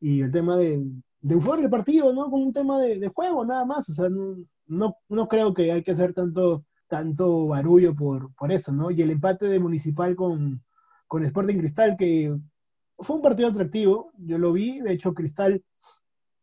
y 0.00 0.20
el 0.22 0.30
tema 0.30 0.56
de, 0.56 0.84
de 1.20 1.34
euforia 1.34 1.62
del 1.62 1.70
partido, 1.70 2.12
¿no? 2.12 2.30
Como 2.30 2.44
un 2.44 2.52
tema 2.52 2.80
de, 2.80 2.98
de 2.98 3.08
juego, 3.08 3.44
nada 3.44 3.64
más. 3.64 3.88
O 3.88 3.92
sea, 3.92 4.08
no, 4.08 4.36
no, 4.66 4.96
no 5.08 5.28
creo 5.28 5.54
que 5.54 5.72
hay 5.72 5.82
que 5.82 5.92
hacer 5.92 6.12
tanto, 6.14 6.64
tanto 6.88 7.46
barullo 7.48 7.94
por, 7.94 8.32
por 8.34 8.52
eso, 8.52 8.72
¿no? 8.72 8.90
Y 8.90 9.02
el 9.02 9.10
empate 9.10 9.46
de 9.46 9.58
Municipal 9.58 10.14
con, 10.14 10.62
con 11.06 11.24
Sporting 11.24 11.58
Cristal, 11.58 11.96
que 11.96 12.36
fue 12.98 13.16
un 13.16 13.22
partido 13.22 13.48
atractivo, 13.48 14.12
yo 14.18 14.38
lo 14.38 14.52
vi, 14.52 14.80
de 14.80 14.92
hecho 14.92 15.14
Cristal 15.14 15.62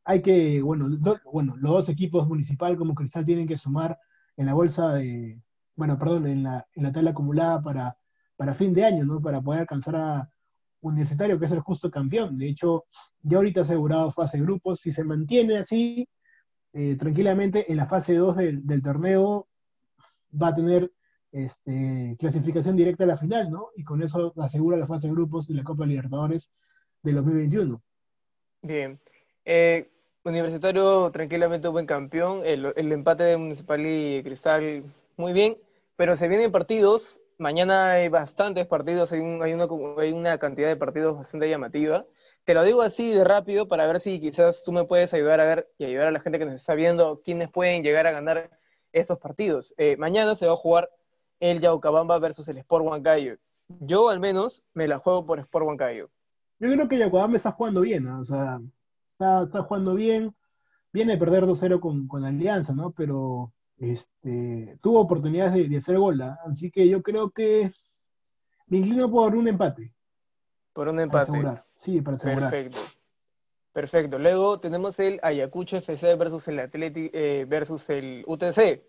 hay 0.05 0.21
que, 0.21 0.61
bueno, 0.61 0.89
do- 0.89 1.19
bueno, 1.31 1.55
los 1.57 1.71
dos 1.71 1.89
equipos 1.89 2.27
Municipal 2.27 2.77
como 2.77 2.93
Cristal 2.95 3.25
tienen 3.25 3.47
que 3.47 3.57
sumar 3.57 3.97
en 4.37 4.45
la 4.47 4.53
bolsa 4.53 4.93
de, 4.95 5.41
bueno, 5.75 5.97
perdón, 5.97 6.27
en 6.27 6.43
la, 6.43 6.67
en 6.73 6.83
la 6.83 6.91
tabla 6.91 7.11
acumulada 7.11 7.61
para, 7.61 7.97
para 8.35 8.53
fin 8.53 8.73
de 8.73 8.83
año, 8.85 9.05
¿no? 9.05 9.21
Para 9.21 9.41
poder 9.41 9.61
alcanzar 9.61 9.95
a 9.95 10.29
Universitario, 10.81 11.39
que 11.39 11.45
es 11.45 11.51
el 11.51 11.61
justo 11.61 11.89
campeón. 11.89 12.37
De 12.37 12.49
hecho, 12.49 12.85
ya 13.21 13.37
ahorita 13.37 13.61
asegurado 13.61 14.11
fase 14.11 14.39
grupos, 14.41 14.81
si 14.81 14.91
se 14.91 15.03
mantiene 15.05 15.57
así, 15.57 16.07
eh, 16.73 16.95
tranquilamente 16.97 17.71
en 17.71 17.77
la 17.77 17.85
fase 17.85 18.15
2 18.15 18.35
del, 18.35 18.65
del 18.65 18.81
torneo 18.81 19.47
va 20.41 20.47
a 20.49 20.53
tener 20.53 20.91
este, 21.31 22.15
clasificación 22.19 22.75
directa 22.75 23.05
a 23.05 23.07
la 23.07 23.17
final, 23.17 23.49
¿no? 23.49 23.67
Y 23.77 23.83
con 23.83 24.01
eso 24.03 24.33
asegura 24.37 24.75
la 24.77 24.87
fase 24.87 25.07
de 25.07 25.13
grupos 25.13 25.47
de 25.47 25.55
la 25.55 25.63
Copa 25.63 25.85
Libertadores 25.85 26.51
del 27.01 27.15
2021. 27.15 27.81
Bien. 28.61 28.99
Eh, 29.45 29.92
Universitario 30.25 31.11
tranquilamente 31.11 31.67
buen 31.67 31.85
campeón. 31.85 32.41
El, 32.45 32.73
el 32.75 32.91
empate 32.91 33.23
de 33.23 33.37
Municipal 33.37 33.81
y 33.85 34.21
Cristal 34.23 34.83
muy 35.17 35.33
bien. 35.33 35.57
Pero 35.95 36.15
se 36.15 36.27
vienen 36.27 36.51
partidos. 36.51 37.21
Mañana 37.37 37.91
hay 37.93 38.09
bastantes 38.09 38.65
partidos. 38.67 39.11
Hay, 39.11 39.19
un- 39.19 39.43
hay 39.43 39.53
una, 39.53 39.67
hay 39.97 40.11
una 40.11 40.37
cantidad 40.37 40.67
de 40.69 40.75
partidos 40.77 41.17
bastante 41.17 41.49
llamativa. 41.49 42.05
Te 42.45 42.53
lo 42.53 42.63
digo 42.63 42.81
así 42.81 43.11
de 43.11 43.23
rápido 43.23 43.67
para 43.67 43.87
ver 43.87 43.99
si 44.01 44.19
quizás 44.19 44.63
tú 44.63 44.71
me 44.71 44.83
puedes 44.85 45.13
ayudar 45.13 45.39
a 45.39 45.45
ver 45.45 45.69
y 45.77 45.85
ayudar 45.85 46.07
a 46.07 46.11
la 46.11 46.19
gente 46.19 46.39
que 46.39 46.45
nos 46.45 46.55
está 46.55 46.73
viendo 46.73 47.21
quiénes 47.23 47.49
pueden 47.49 47.83
llegar 47.83 48.05
a 48.07 48.11
ganar 48.11 48.49
esos 48.91 49.17
partidos. 49.19 49.73
Eh, 49.77 49.95
mañana 49.97 50.35
se 50.35 50.45
va 50.47 50.53
a 50.53 50.57
jugar 50.57 50.89
el 51.39 51.59
Yaucabamba 51.61 52.19
versus 52.19 52.47
el 52.49 52.57
Sport 52.57 52.85
Huancayo. 52.85 53.37
Yo 53.79 54.09
al 54.09 54.19
menos 54.19 54.61
me 54.73 54.87
la 54.87 54.99
juego 54.99 55.25
por 55.25 55.39
Sport 55.39 55.65
Huancayo. 55.65 56.09
Yo 56.59 56.71
creo 56.71 56.87
que 56.87 56.97
Yacuabamba 56.97 57.37
está 57.37 57.51
jugando 57.51 57.81
bien. 57.81 58.07
O 58.07 58.25
sea, 58.25 58.59
está, 59.23 59.43
está 59.43 59.61
jugando 59.63 59.93
bien, 59.95 60.35
viene 60.91 61.13
de 61.13 61.17
perder 61.17 61.45
2-0 61.45 61.79
con, 61.79 62.07
con 62.07 62.23
Alianza, 62.25 62.73
¿no? 62.73 62.91
Pero 62.91 63.53
este, 63.77 64.77
tuvo 64.81 64.99
oportunidades 64.99 65.53
de, 65.53 65.67
de 65.69 65.77
hacer 65.77 65.97
gol, 65.97 66.21
¿ah? 66.21 66.39
Así 66.45 66.69
que 66.69 66.87
yo 66.87 67.01
creo 67.01 67.31
que 67.31 67.71
me 68.67 68.77
inclino 68.77 69.09
por 69.09 69.35
un 69.35 69.47
empate, 69.47 69.93
Por 70.73 70.87
un 70.87 70.95
para 70.95 71.03
empate. 71.03 71.31
asegurar. 71.31 71.65
Sí, 71.75 72.01
para 72.01 72.15
asegurar. 72.15 72.51
Perfecto. 72.51 72.79
Perfecto. 73.71 74.19
Luego 74.19 74.59
tenemos 74.59 74.99
el 74.99 75.19
Ayacucho 75.23 75.77
FC 75.77 76.15
versus 76.15 76.47
el 76.47 76.59
Atleti, 76.59 77.09
eh, 77.11 77.45
versus 77.47 77.89
el 77.89 78.23
UTC. 78.27 78.83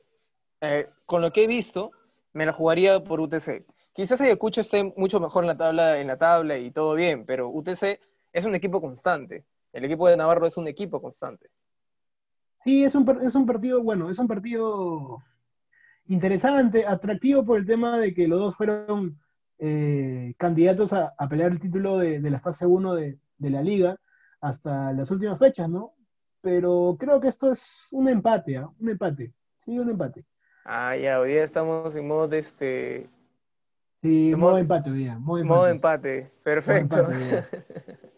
Eh, 0.61 0.91
con 1.07 1.23
lo 1.23 1.33
que 1.33 1.45
he 1.45 1.47
visto, 1.47 1.91
me 2.35 2.45
la 2.45 2.53
jugaría 2.53 3.03
por 3.03 3.19
UTC. 3.21 3.65
Quizás 3.95 4.21
Ayacucho 4.21 4.61
esté 4.61 4.93
mucho 4.97 5.21
mejor 5.21 5.45
en 5.45 5.49
la 5.49 5.57
tabla, 5.57 5.99
en 6.01 6.07
la 6.07 6.19
tabla 6.19 6.59
y 6.59 6.71
todo 6.71 6.95
bien, 6.95 7.25
pero 7.25 7.49
UTC 7.49 7.99
es 8.33 8.45
un 8.45 8.55
equipo 8.55 8.81
constante. 8.81 9.45
El 9.75 9.85
equipo 9.85 10.09
de 10.09 10.17
Navarro 10.17 10.47
es 10.47 10.57
un 10.57 10.69
equipo 10.69 11.03
constante. 11.03 11.51
Sí, 12.61 12.85
es 12.85 12.95
un, 12.95 13.09
es 13.23 13.35
un 13.35 13.45
partido, 13.45 13.83
bueno, 13.83 14.09
es 14.09 14.19
un 14.19 14.27
partido 14.29 15.19
interesante, 16.07 16.87
atractivo 16.87 17.45
por 17.45 17.59
el 17.59 17.67
tema 17.67 17.99
de 17.99 18.15
que 18.15 18.29
los 18.29 18.39
dos 18.41 18.57
fueron 18.57 19.19
eh, 19.59 20.35
candidatos 20.39 20.93
a, 20.93 21.13
a 21.19 21.29
pelear 21.29 21.53
el 21.53 21.61
título 21.61 21.99
de, 21.99 22.21
de 22.21 22.31
la 22.31 22.41
fase 22.41 22.67
1 22.67 22.95
de, 22.95 23.19
de 23.39 23.51
la 23.51 23.63
liga 23.63 23.99
hasta 24.41 24.93
las 24.93 25.11
últimas 25.11 25.39
fechas, 25.39 25.69
¿no? 25.69 25.95
Pero 26.41 26.97
creo 26.99 27.21
que 27.21 27.29
esto 27.29 27.51
es 27.53 27.89
un 27.91 28.09
empate, 28.09 28.59
¿ah? 28.59 28.69
Un 28.79 28.91
empate, 28.91 29.33
sí, 29.59 29.79
un 29.79 29.91
empate. 29.91 30.25
Ah, 30.65 30.97
ya, 30.97 31.19
hoy 31.21 31.33
día 31.33 31.45
estamos 31.45 31.95
en 31.97 32.07
modo 32.07 32.29
de 32.29 32.39
este 32.39 33.09
Sí, 33.97 34.33
modo 34.37 34.51
modo- 34.53 34.59
empate 34.59 34.91
hoy 34.91 34.99
día, 34.99 35.19
modo 35.19 35.45
modo 35.45 35.67
empate. 35.69 36.19
empate. 36.19 36.33
Perfecto. 36.45 36.97
empate. 37.11 37.45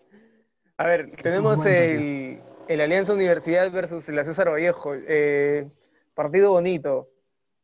A 0.79 0.87
ver, 0.87 1.17
tenemos 1.23 1.65
el, 1.65 2.41
el 2.69 2.81
Alianza 2.81 3.15
Universidad 3.15 3.71
versus 3.73 4.09
la 4.09 4.25
César 4.25 4.51
Vallejo. 4.51 4.93
Eh, 4.95 5.69
partido 6.15 6.51
bonito. 6.51 7.09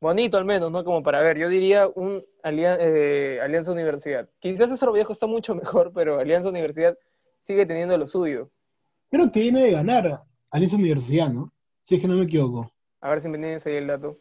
Bonito 0.00 0.36
al 0.38 0.44
menos, 0.44 0.72
¿no? 0.72 0.82
Como 0.82 1.02
para 1.02 1.20
ver. 1.20 1.38
Yo 1.38 1.48
diría 1.48 1.88
un 1.88 2.24
eh, 2.44 3.38
Alianza 3.42 3.72
Universidad. 3.72 4.28
Quizás 4.38 4.70
César 4.70 4.90
Vallejo 4.90 5.12
está 5.12 5.26
mucho 5.26 5.54
mejor, 5.54 5.92
pero 5.94 6.18
Alianza 6.18 6.48
Universidad 6.48 6.96
sigue 7.40 7.66
teniendo 7.66 7.96
lo 7.98 8.06
suyo. 8.06 8.50
Creo 9.10 9.30
que 9.30 9.40
viene 9.40 9.62
de 9.62 9.72
ganar 9.72 10.20
Alianza 10.50 10.76
Universidad, 10.76 11.28
¿no? 11.28 11.52
Si 11.82 11.96
es 11.96 12.00
que 12.00 12.08
no 12.08 12.14
me 12.14 12.24
equivoco. 12.24 12.72
A 13.00 13.10
ver 13.10 13.20
si 13.20 13.28
me 13.28 13.36
tienes 13.36 13.66
ahí 13.66 13.74
el 13.76 13.88
dato. 13.88 14.18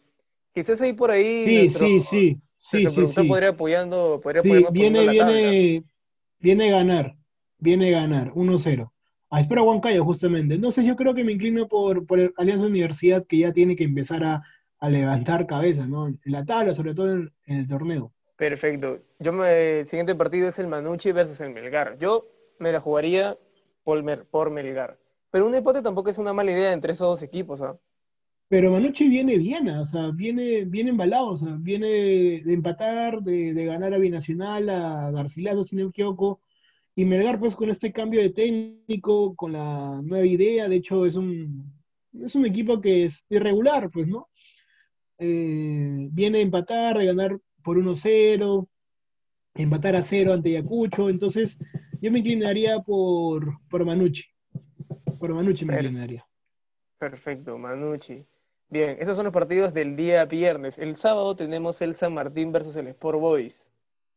Quizás 0.54 0.82
ahí 0.82 0.92
por 0.92 1.12
ahí 1.12 1.46
Sí, 1.46 1.56
nuestro, 1.56 1.86
sí, 1.88 2.02
sí, 2.02 2.42
sí, 2.58 2.90
sí, 2.90 3.08
sí. 3.08 3.24
podría 3.24 3.50
apoyando, 3.50 4.20
podría 4.22 4.42
Sí, 4.44 4.66
viene, 4.74 5.08
viene, 5.08 5.84
viene 6.40 6.70
a 6.70 6.78
ganar, 6.80 7.16
viene 7.62 7.96
a 7.96 8.02
ganar, 8.02 8.34
1-0. 8.36 8.94
A 9.32 9.42
espera 9.42 9.64
Huancayo, 9.64 10.04
justamente. 10.06 10.58
No 10.60 10.72
sé, 10.74 10.86
yo 10.86 10.96
creo 10.98 11.14
que 11.16 11.24
me 11.24 11.34
inclino 11.34 11.68
por, 11.70 12.06
por 12.06 12.34
Alianza 12.38 12.68
Universidad, 12.68 13.26
que 13.28 13.40
ya 13.40 13.54
tiene 13.54 13.76
que 13.78 13.86
empezar 13.86 14.24
a, 14.26 14.44
a 14.80 14.90
levantar 14.90 15.48
cabeza, 15.48 15.88
¿no? 15.88 16.08
En 16.10 16.20
la 16.26 16.46
tabla, 16.46 16.74
sobre 16.76 16.94
todo 16.96 17.14
en, 17.14 17.34
en 17.48 17.58
el 17.60 17.68
torneo. 17.70 18.14
Perfecto. 18.36 19.00
Yo 19.20 19.32
me, 19.34 19.80
el 19.82 19.88
siguiente 19.88 20.16
partido 20.16 20.50
es 20.50 20.60
el 20.60 20.68
Manucci 20.68 21.12
versus 21.12 21.40
el 21.42 21.52
Melgar. 21.52 21.98
Yo 22.00 22.28
me 22.60 22.72
la 22.72 22.82
jugaría 22.82 23.38
por, 23.84 24.02
Mer- 24.04 24.26
por 24.26 24.50
Melgar. 24.50 24.98
Pero 25.30 25.48
un 25.48 25.56
empate 25.56 25.82
tampoco 25.82 26.10
es 26.10 26.18
una 26.18 26.34
mala 26.34 26.52
idea 26.52 26.74
entre 26.74 26.94
esos 26.94 27.08
dos 27.08 27.22
equipos, 27.24 27.62
¿ah? 27.62 27.78
Pero 28.48 28.72
Manucci 28.72 29.08
viene 29.08 29.38
bien, 29.38 29.70
¿ah? 29.70 29.82
o 29.82 29.86
sea, 29.86 30.12
viene, 30.12 30.66
viene 30.66 30.90
embalado, 30.90 31.30
o 31.32 31.38
sea, 31.38 31.56
viene 31.58 31.88
de, 31.88 32.42
de 32.44 32.54
empatar, 32.54 33.22
de, 33.22 33.54
de 33.54 33.66
ganar 33.66 33.94
a 33.94 33.98
Binacional, 33.98 34.70
a 34.70 35.10
Garcilaso, 35.12 35.64
si 35.64 35.76
no 35.78 35.84
me 35.86 35.90
equivoco, 35.90 36.42
y 36.96 37.06
Melgar, 37.06 37.40
pues, 37.40 37.56
con 37.56 37.70
este 37.70 37.92
cambio 37.92 38.22
de 38.22 38.32
técnico, 38.32 39.36
con 39.36 39.54
la 39.54 40.02
nueva 40.04 40.26
idea, 40.26 40.68
de 40.68 40.76
hecho, 40.76 41.06
es 41.06 41.16
un, 41.16 41.72
es 42.14 42.36
un 42.36 42.46
equipo 42.46 42.82
que 42.82 43.06
es 43.06 43.26
irregular, 43.30 43.90
pues, 43.90 44.08
¿no? 44.08 44.28
Eh, 45.18 46.08
viene 46.12 46.40
a 46.40 46.42
empatar, 46.42 46.98
de 46.98 47.06
ganar 47.06 47.40
por 47.64 47.78
1-0, 47.78 48.68
empatar 49.56 49.96
a 49.96 50.04
0 50.04 50.34
ante 50.34 50.50
Ayacucho, 50.50 51.10
entonces 51.10 51.58
yo 52.02 52.12
me 52.12 52.20
inclinaría 52.20 52.80
por, 52.80 53.60
por 53.70 53.86
Manucci, 53.86 54.24
por 55.20 55.34
Manucci 55.34 55.66
me 55.66 55.76
inclinaría. 55.76 56.26
Perfecto, 56.98 57.58
Manucci. 57.58 58.26
Bien, 58.70 58.98
esos 59.00 59.16
son 59.16 59.26
los 59.26 59.34
partidos 59.34 59.74
del 59.74 59.96
día 59.96 60.26
viernes. 60.26 60.78
El 60.78 60.96
sábado 60.96 61.36
tenemos 61.36 61.82
el 61.82 61.96
San 61.96 62.14
Martín 62.14 62.52
versus 62.52 62.76
el 62.78 62.88
Sport 62.88 63.20
Boys. 63.20 63.74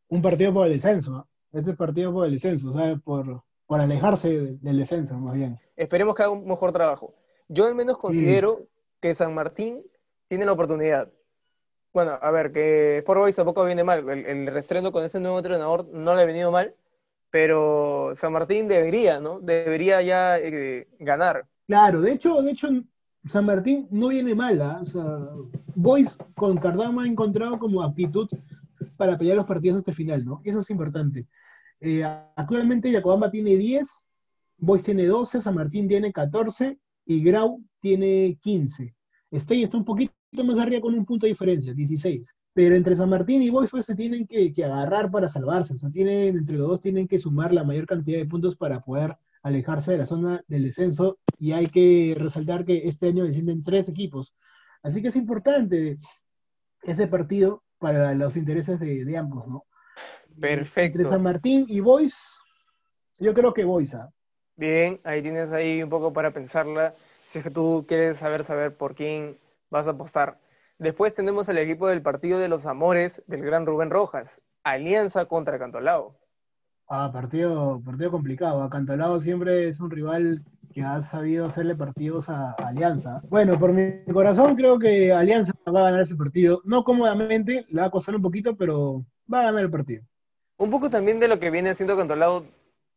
un 0.08 0.22
partido 0.22 0.52
por 0.52 0.66
el 0.66 0.74
descenso. 0.74 1.28
Este 1.54 1.70
es 1.70 1.76
partido 1.76 2.12
por 2.12 2.26
el 2.26 2.32
descenso, 2.32 2.72
sea, 2.72 2.96
por, 2.96 3.42
por 3.66 3.80
alejarse 3.80 4.28
de- 4.38 4.56
del 4.60 4.78
descenso, 4.78 5.16
más 5.18 5.34
bien. 5.34 5.58
Esperemos 5.76 6.14
que 6.14 6.22
haga 6.22 6.32
un 6.32 6.46
mejor 6.46 6.72
trabajo. 6.72 7.14
Yo 7.48 7.66
al 7.66 7.74
menos 7.74 7.96
considero 7.98 8.66
que 9.00 9.14
San 9.14 9.34
Martín 9.34 9.82
tiene 10.28 10.44
la 10.46 10.52
oportunidad. 10.52 11.10
Bueno, 11.92 12.18
a 12.20 12.30
ver, 12.30 12.50
que 12.52 12.98
Sport 12.98 13.20
Boys 13.20 13.36
tampoco 13.36 13.64
viene 13.64 13.84
mal. 13.84 14.08
El, 14.08 14.26
el 14.26 14.46
restreno 14.48 14.90
con 14.90 15.04
ese 15.04 15.20
nuevo 15.20 15.38
entrenador 15.38 15.86
no 15.92 16.14
le 16.14 16.22
ha 16.22 16.26
venido 16.26 16.50
mal, 16.50 16.74
pero 17.30 18.12
San 18.16 18.32
Martín 18.32 18.66
debería, 18.68 19.20
¿no? 19.20 19.38
Debería 19.40 20.02
ya 20.02 20.38
eh, 20.38 20.88
ganar. 20.98 21.46
Claro, 21.66 22.00
de 22.00 22.12
hecho, 22.12 22.42
de 22.42 22.50
hecho, 22.50 22.68
San 23.26 23.46
Martín 23.46 23.86
no 23.90 24.08
viene. 24.08 24.32
O 24.34 24.84
sea, 24.84 25.18
Boys 25.74 26.16
con 26.34 26.56
Cardama 26.56 27.04
ha 27.04 27.06
encontrado 27.06 27.58
como 27.58 27.82
actitud 27.82 28.28
para 28.96 29.18
pelear 29.18 29.36
los 29.36 29.46
partidos 29.46 29.78
hasta 29.78 29.90
el 29.90 29.96
final, 29.96 30.24
¿no? 30.24 30.40
Eso 30.44 30.60
es 30.60 30.70
importante. 30.70 31.26
Eh, 31.80 32.02
actualmente 32.36 32.90
Yacobamba 32.90 33.30
tiene 33.30 33.56
10, 33.56 34.08
Boys 34.58 34.84
tiene 34.84 35.06
12, 35.06 35.42
San 35.42 35.54
Martín 35.54 35.88
tiene 35.88 36.12
14 36.12 36.78
y 37.04 37.22
Grau 37.22 37.62
tiene 37.80 38.38
15. 38.40 38.94
Stey 39.34 39.62
está 39.62 39.76
un 39.76 39.84
poquito 39.84 40.14
más 40.44 40.58
arriba 40.58 40.80
con 40.80 40.94
un 40.94 41.04
punto 41.04 41.26
de 41.26 41.32
diferencia, 41.32 41.74
16. 41.74 42.36
Pero 42.52 42.76
entre 42.76 42.94
San 42.94 43.10
Martín 43.10 43.42
y 43.42 43.50
Boys 43.50 43.70
pues, 43.70 43.86
se 43.86 43.94
tienen 43.94 44.26
que, 44.26 44.52
agarrar 44.64 45.10
para 45.10 45.28
salvarse. 45.28 45.74
O 45.74 45.78
sea, 45.78 45.90
tienen, 45.90 46.38
entre 46.38 46.56
los 46.56 46.68
dos 46.68 46.80
tienen 46.80 47.08
que 47.08 47.18
sumar 47.18 47.52
la 47.52 47.64
mayor 47.64 47.86
cantidad 47.86 48.18
de 48.18 48.26
puntos 48.26 48.56
para 48.56 48.80
poder 48.80 49.16
alejarse 49.42 49.92
de 49.92 49.98
la 49.98 50.06
zona 50.06 50.42
del 50.46 50.62
descenso. 50.62 51.18
Y 51.38 51.52
hay 51.52 51.66
que 51.66 52.14
resaltar 52.16 52.64
que 52.64 52.88
este 52.88 53.08
año 53.08 53.24
descienden 53.24 53.64
tres 53.64 53.88
equipos. 53.88 54.34
Así 54.82 55.02
que 55.02 55.08
es 55.08 55.16
importante 55.16 55.98
ese 56.82 57.06
partido 57.08 57.62
para 57.84 58.14
los 58.14 58.34
intereses 58.34 58.80
de, 58.80 59.18
ambos, 59.18 59.46
¿no? 59.46 59.66
Perfecto. 60.40 60.98
Entre 60.98 61.04
San 61.04 61.22
Martín 61.22 61.66
y 61.68 61.80
Boys, 61.80 62.40
yo 63.20 63.34
creo 63.34 63.52
que 63.52 63.64
Boys. 63.64 63.94
¿ah? 63.94 64.10
Bien, 64.56 64.98
ahí 65.04 65.20
tienes 65.20 65.52
ahí 65.52 65.82
un 65.82 65.90
poco 65.90 66.14
para 66.14 66.32
pensarla. 66.32 66.94
Si 67.30 67.38
es 67.38 67.44
que 67.44 67.50
tú 67.50 67.84
quieres 67.86 68.16
saber, 68.16 68.44
saber 68.44 68.74
por 68.74 68.94
quién 68.94 69.38
vas 69.68 69.86
a 69.86 69.90
apostar. 69.90 70.38
Después 70.78 71.12
tenemos 71.12 71.46
el 71.50 71.58
equipo 71.58 71.86
del 71.86 72.00
partido 72.00 72.38
de 72.38 72.48
los 72.48 72.64
amores 72.64 73.22
del 73.26 73.42
gran 73.42 73.66
Rubén 73.66 73.90
Rojas. 73.90 74.40
Alianza 74.62 75.26
contra 75.26 75.58
Cantolao. 75.58 76.16
Ah, 76.88 77.10
partido, 77.12 77.82
partido 77.84 78.10
complicado. 78.10 78.66
Cantolao 78.70 79.20
siempre 79.20 79.68
es 79.68 79.78
un 79.80 79.90
rival 79.90 80.42
que 80.74 80.82
ha 80.82 81.00
sabido 81.02 81.46
hacerle 81.46 81.76
partidos 81.76 82.28
a, 82.28 82.50
Alianza. 82.52 83.22
Bueno, 83.28 83.58
por 83.58 83.72
mi 83.72 84.04
corazón 84.12 84.56
creo 84.56 84.78
que 84.78 85.12
Alianza 85.12 85.52
va 85.66 85.80
a 85.80 85.84
ganar 85.84 86.00
ese 86.00 86.16
partido. 86.16 86.60
No 86.64 86.82
cómodamente, 86.82 87.64
le 87.68 87.80
va 87.80 87.86
a 87.86 87.90
costar 87.90 88.16
un 88.16 88.22
poquito, 88.22 88.56
pero 88.56 89.06
va 89.32 89.40
a 89.40 89.44
ganar 89.44 89.62
el 89.62 89.70
partido. 89.70 90.02
Un 90.56 90.70
poco 90.70 90.90
también 90.90 91.20
de 91.20 91.28
lo 91.28 91.38
que 91.38 91.50
viene 91.50 91.70
haciendo 91.70 91.96
Cantolao 91.96 92.44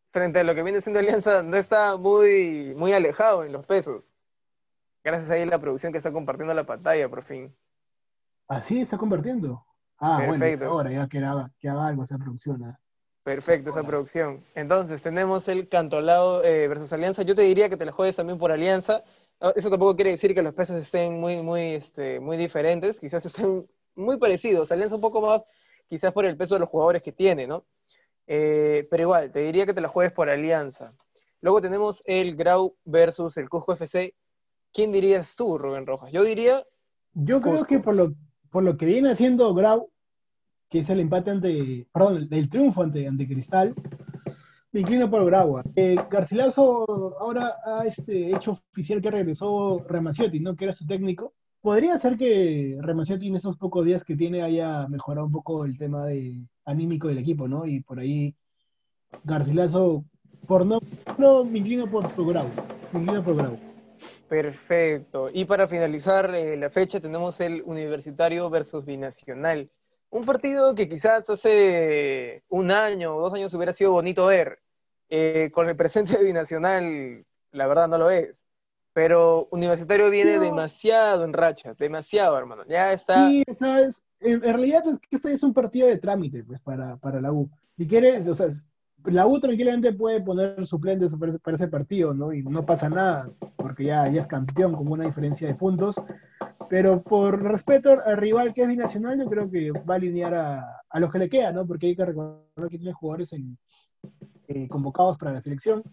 frente 0.10 0.40
a 0.40 0.44
lo 0.44 0.56
que 0.56 0.64
viene 0.64 0.82
siendo 0.82 1.00
Alianza, 1.00 1.44
no 1.44 1.56
está 1.56 1.98
muy, 1.98 2.74
muy 2.76 2.94
alejado 2.94 3.44
en 3.44 3.52
los 3.52 3.66
pesos. 3.66 4.12
Gracias 5.04 5.30
a 5.30 5.46
la 5.46 5.62
producción 5.62 5.92
que 5.92 6.00
está 6.00 6.12
compartiendo 6.12 6.56
la 6.56 6.66
pantalla, 6.66 7.08
por 7.08 7.24
fin. 7.24 7.56
Así 8.48 8.82
está 8.82 8.98
convirtiendo. 8.98 9.64
Ah, 10.00 10.18
Perfecto. 10.20 10.66
bueno, 10.66 10.72
ahora 10.74 10.92
ya 10.92 11.08
que 11.08 11.20
haga, 11.20 11.52
que 11.60 11.70
haga 11.70 11.88
algo 11.88 12.04
esa 12.04 12.18
producción. 12.18 12.64
¿ah? 12.64 12.80
Perfecto, 13.28 13.72
esa 13.72 13.84
producción. 13.84 14.42
Entonces, 14.56 15.02
tenemos 15.02 15.50
el 15.50 15.68
Cantolao 15.68 16.42
eh, 16.46 16.70
versus 16.70 16.94
Alianza. 16.94 17.24
Yo 17.24 17.36
te 17.36 17.42
diría 17.42 17.68
que 17.68 17.76
te 17.76 17.84
la 17.84 17.92
juegues 17.92 18.16
también 18.16 18.40
por 18.40 18.54
Alianza. 18.54 19.04
Ah, 19.42 19.52
eso 19.54 19.70
tampoco 19.70 19.98
quiere 19.98 20.12
decir 20.12 20.34
que 20.34 20.42
los 20.42 20.54
pesos 20.54 20.78
estén 20.78 21.20
muy, 21.20 21.42
muy, 21.42 21.74
este, 21.74 22.22
muy 22.22 22.38
diferentes. 22.38 23.02
Quizás 23.02 23.26
estén 23.26 23.68
muy 23.96 24.18
parecidos. 24.18 24.72
Alianza 24.72 24.96
un 24.96 25.02
poco 25.02 25.20
más, 25.20 25.44
quizás 25.90 26.14
por 26.14 26.24
el 26.24 26.38
peso 26.38 26.54
de 26.54 26.62
los 26.62 26.70
jugadores 26.70 27.02
que 27.02 27.12
tiene, 27.12 27.48
¿no? 27.48 27.66
Eh, 28.28 28.88
pero 28.90 29.04
igual, 29.04 29.30
te 29.30 29.42
diría 29.42 29.66
que 29.66 29.74
te 29.74 29.82
la 29.82 29.90
juegues 29.90 30.14
por 30.14 30.30
Alianza. 30.30 30.94
Luego 31.42 31.60
tenemos 31.60 32.02
el 32.06 32.34
Grau 32.38 32.78
versus 32.86 33.36
el 33.36 33.50
Cusco 33.50 33.74
FC. 33.74 34.16
¿Quién 34.72 34.94
dirías 34.94 35.36
tú, 35.36 35.58
Rubén 35.58 35.86
Rojas? 35.86 36.14
Yo 36.14 36.24
diría... 36.24 36.66
Yo 37.14 37.42
creo 37.42 37.66
que 37.66 37.80
por 37.80 37.94
lo, 37.94 38.14
por 38.52 38.64
lo 38.64 38.78
que 38.78 38.86
viene 38.86 39.10
haciendo 39.12 39.54
Grau, 39.54 39.92
que 40.70 40.80
es 40.80 40.90
el 40.90 41.00
empate 41.00 41.32
ante, 41.32 41.88
perdón, 41.94 42.28
el 42.30 42.50
triunfo 42.50 42.84
ante, 42.84 43.08
ante 43.08 43.28
Cristal, 43.28 43.74
me 44.72 44.82
inclino 44.82 45.10
por 45.10 45.26
Grau. 45.26 45.62
Eh, 45.76 45.96
Garcilaso 46.10 46.86
ahora 47.20 47.54
ha 47.66 47.86
este, 47.86 48.30
hecho 48.36 48.60
oficial 48.72 49.02
que 49.02 49.12
regresó 49.12 49.84
Ramaciotti, 49.88 50.40
¿no? 50.40 50.56
Que 50.56 50.66
era 50.66 50.74
su 50.74 50.86
técnico. 50.86 51.34
Podría 51.62 51.98
ser 51.98 52.18
que 52.18 52.78
Ramaciotti 52.82 53.28
en 53.28 53.36
esos 53.36 53.58
pocos 53.58 53.86
días 53.86 54.04
que 54.04 54.16
tiene 54.16 54.44
haya 54.44 54.88
mejorado 54.88 55.26
un 55.26 55.32
poco 55.32 55.66
el 55.66 55.78
tema 55.78 56.06
de 56.06 56.46
anímico 56.66 57.08
del 57.08 57.18
equipo, 57.18 57.48
¿no? 57.48 57.66
Y 57.66 57.82
por 57.82 58.00
ahí 58.00 58.36
Garcilaso, 59.24 60.06
por 60.46 60.66
no, 60.66 60.80
no 61.18 61.44
me 61.44 61.60
inclino 61.60 61.90
por, 61.90 62.12
por 62.14 62.28
Grau, 62.28 62.48
me 62.92 63.00
inclino 63.00 63.24
por 63.24 63.36
Grau. 63.36 63.58
Perfecto. 64.28 65.30
Y 65.34 65.46
para 65.46 65.68
finalizar 65.68 66.34
eh, 66.36 66.58
la 66.58 66.70
fecha 66.70 67.00
tenemos 67.00 67.40
el 67.40 67.64
Universitario 67.66 68.50
versus 68.50 68.86
Binacional. 68.86 69.70
Un 70.10 70.26
partido 70.26 70.74
que 70.74 70.88
quizás 70.88 71.30
hace 71.30 72.44
un 72.50 72.72
año 72.72 73.16
o 73.16 73.22
dos 73.22 73.34
años 73.34 73.54
hubiera 73.54 73.74
sido 73.74 73.92
bonito 73.92 74.28
ver. 74.28 74.60
Eh, 75.10 75.52
con 75.54 75.70
el 75.70 75.76
presente 75.76 76.18
de 76.18 76.24
Binacional, 76.24 77.26
la 77.52 77.68
verdad 77.68 77.88
no 77.88 77.98
lo 77.98 78.10
es. 78.10 78.44
Pero 78.94 79.48
Universitario 79.52 80.10
viene 80.10 80.40
demasiado 80.40 81.24
en 81.24 81.34
racha, 81.34 81.74
demasiado, 81.76 82.38
hermano. 82.38 82.64
Ya 82.68 82.94
está. 82.94 83.30
Sí, 83.30 83.44
sabes, 83.54 84.04
en, 84.20 84.42
realidad 84.42 84.84
es 84.88 85.00
que 85.00 85.16
este 85.16 85.34
es 85.34 85.44
un 85.44 85.54
partido 85.54 85.88
de 85.88 86.00
trámite, 86.00 86.44
pues, 86.44 86.60
para, 86.62 86.98
para 86.98 87.22
la 87.22 87.32
U. 87.32 87.50
Si 87.70 87.88
quieres, 87.88 88.28
o 88.28 88.34
sea, 88.34 88.48
la 89.06 89.28
U 89.28 89.40
tranquilamente 89.40 89.94
puede 89.94 90.22
poner 90.22 90.66
suplentes 90.66 91.16
para 91.16 91.56
ese, 91.56 91.68
partido, 91.68 92.14
¿no? 92.14 92.34
Y 92.34 92.42
no 92.44 92.66
pasa 92.66 92.90
nada, 92.90 93.30
porque 93.56 93.86
ya, 93.86 94.08
ya 94.10 94.22
es 94.22 94.28
campeón 94.28 94.74
con 94.74 94.88
una 94.88 95.06
diferencia 95.06 95.48
de 95.48 95.56
puntos. 95.56 95.96
Pero 96.70 97.02
por 97.02 97.42
respeto 97.42 98.02
al 98.06 98.18
rival 98.18 98.54
que 98.54 98.64
es 98.64 98.68
binacional, 98.68 99.18
yo 99.18 99.26
creo 99.26 99.50
que 99.50 99.72
va 99.72 99.94
a 99.94 99.98
alinear 99.98 100.34
a, 100.34 100.82
a 100.90 101.00
los 101.00 101.12
que 101.12 101.20
le 101.20 101.30
quedan, 101.30 101.56
¿no? 101.56 101.66
Porque 101.66 101.88
hay 101.88 101.96
que 101.96 102.06
recordar 102.06 102.70
que 102.70 102.78
tiene 102.78 102.94
jugadores 102.94 103.34
eh, 104.48 104.68
convocados 104.68 105.18
para 105.18 105.34
la 105.34 105.42
selección. 105.42 105.84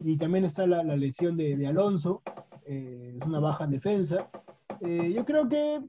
Y 0.00 0.16
también 0.16 0.44
está 0.44 0.66
la, 0.66 0.82
lesión 0.82 1.36
de, 1.36 1.66
Alonso, 1.66 2.22
eh, 2.64 3.16
es 3.20 3.26
una 3.26 3.40
baja 3.40 3.64
en 3.64 3.70
defensa. 3.70 4.28
Eh, 4.80 5.12
yo 5.12 5.24
creo 5.24 5.48
que 5.48 5.80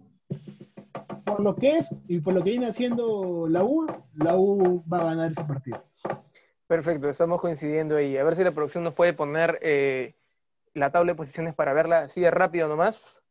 por 1.23 1.41
lo 1.41 1.55
que 1.55 1.77
es 1.77 1.89
y 2.07 2.19
por 2.19 2.33
lo 2.33 2.43
que 2.43 2.49
viene 2.51 2.67
haciendo 2.67 3.47
la 3.47 3.63
U, 3.63 3.85
la 4.15 4.35
U 4.35 4.83
va 4.91 5.01
a 5.01 5.05
ganar 5.05 5.31
ese 5.31 5.43
partido. 5.43 5.83
Perfecto, 6.65 7.09
estamos 7.09 7.39
coincidiendo 7.39 7.95
ahí. 7.95 8.17
A 8.17 8.23
ver 8.23 8.35
si 8.35 8.43
la 8.43 8.51
producción 8.51 8.83
nos 8.83 8.93
puede 8.93 9.13
poner 9.13 9.59
eh, 9.61 10.15
la 10.73 10.91
tabla 10.91 11.11
de 11.11 11.17
posiciones 11.17 11.53
para 11.53 11.73
verla 11.73 12.01
así 12.01 12.21
de 12.21 12.31
rápido 12.31 12.67
nomás. 12.67 13.23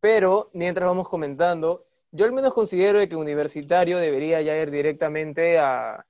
Pero 0.00 0.50
mientras 0.52 0.88
vamos 0.88 1.08
comentando, 1.08 1.84
yo 2.12 2.24
al 2.24 2.32
menos 2.32 2.54
considero 2.54 3.06
que 3.08 3.16
Universitario 3.16 3.98
debería 3.98 4.40
ya 4.42 4.56
ir 4.56 4.70
directamente 4.70 5.58
a, 5.58 6.04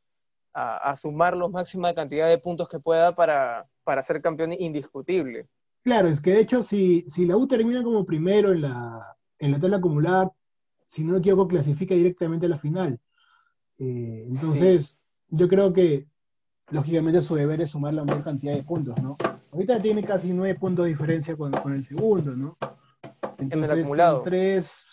sumar 1.00 1.36
la 1.36 1.46
máxima 1.46 1.94
cantidad 1.94 2.28
de 2.28 2.38
puntos 2.38 2.68
que 2.68 2.80
pueda 2.80 3.14
para, 3.14 3.68
ser 4.02 4.20
campeón 4.20 4.52
indiscutible. 4.52 5.46
Claro, 5.84 6.08
es 6.08 6.20
que 6.20 6.32
de 6.32 6.40
hecho 6.40 6.62
si, 6.62 7.02
si 7.08 7.24
la 7.26 7.36
U 7.36 7.46
termina 7.46 7.82
como 7.84 8.04
primero 8.04 8.52
en 8.52 8.62
la, 8.62 9.16
en 9.38 9.52
la 9.52 9.60
tabla 9.60 9.76
acumulada, 9.76 10.32
si 10.84 11.04
no 11.04 11.12
me 11.12 11.18
equivoco, 11.18 11.46
clasifica 11.46 11.94
directamente 11.94 12.46
a 12.46 12.48
la 12.48 12.58
final. 12.58 12.98
Eh, 13.78 14.26
entonces, 14.26 14.96
yo 15.28 15.46
creo 15.46 15.72
que 15.72 16.08
lógicamente 16.70 17.20
su 17.20 17.34
deber 17.34 17.60
es 17.60 17.70
sumar 17.70 17.94
la 17.94 18.04
mayor 18.04 18.24
cantidad 18.24 18.54
de 18.54 18.62
puntos, 18.62 19.00
¿no? 19.02 19.16
Ahorita 19.52 19.80
tiene 19.80 20.02
casi 20.02 20.32
nueve 20.32 20.58
puntos 20.58 20.84
de 20.84 20.90
diferencia 20.90 21.36
con, 21.36 21.52
el 21.72 21.84
segundo, 21.84 22.34
¿no? 22.34 22.56
Entonces, 23.38 23.70
en 23.70 23.76
el 23.76 23.82
acumulado. 23.82 24.22
tres, 24.22 24.84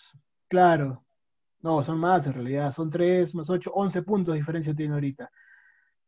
claro. 0.48 1.04
No, 1.60 1.82
son 1.82 1.98
más 1.98 2.26
en 2.26 2.34
realidad, 2.34 2.72
son 2.72 2.90
tres 2.90 3.34
más 3.34 3.50
ocho, 3.50 3.72
once 3.74 4.02
puntos 4.02 4.34
de 4.34 4.40
diferencia 4.40 4.74
tiene 4.74 4.94
ahorita. 4.94 5.30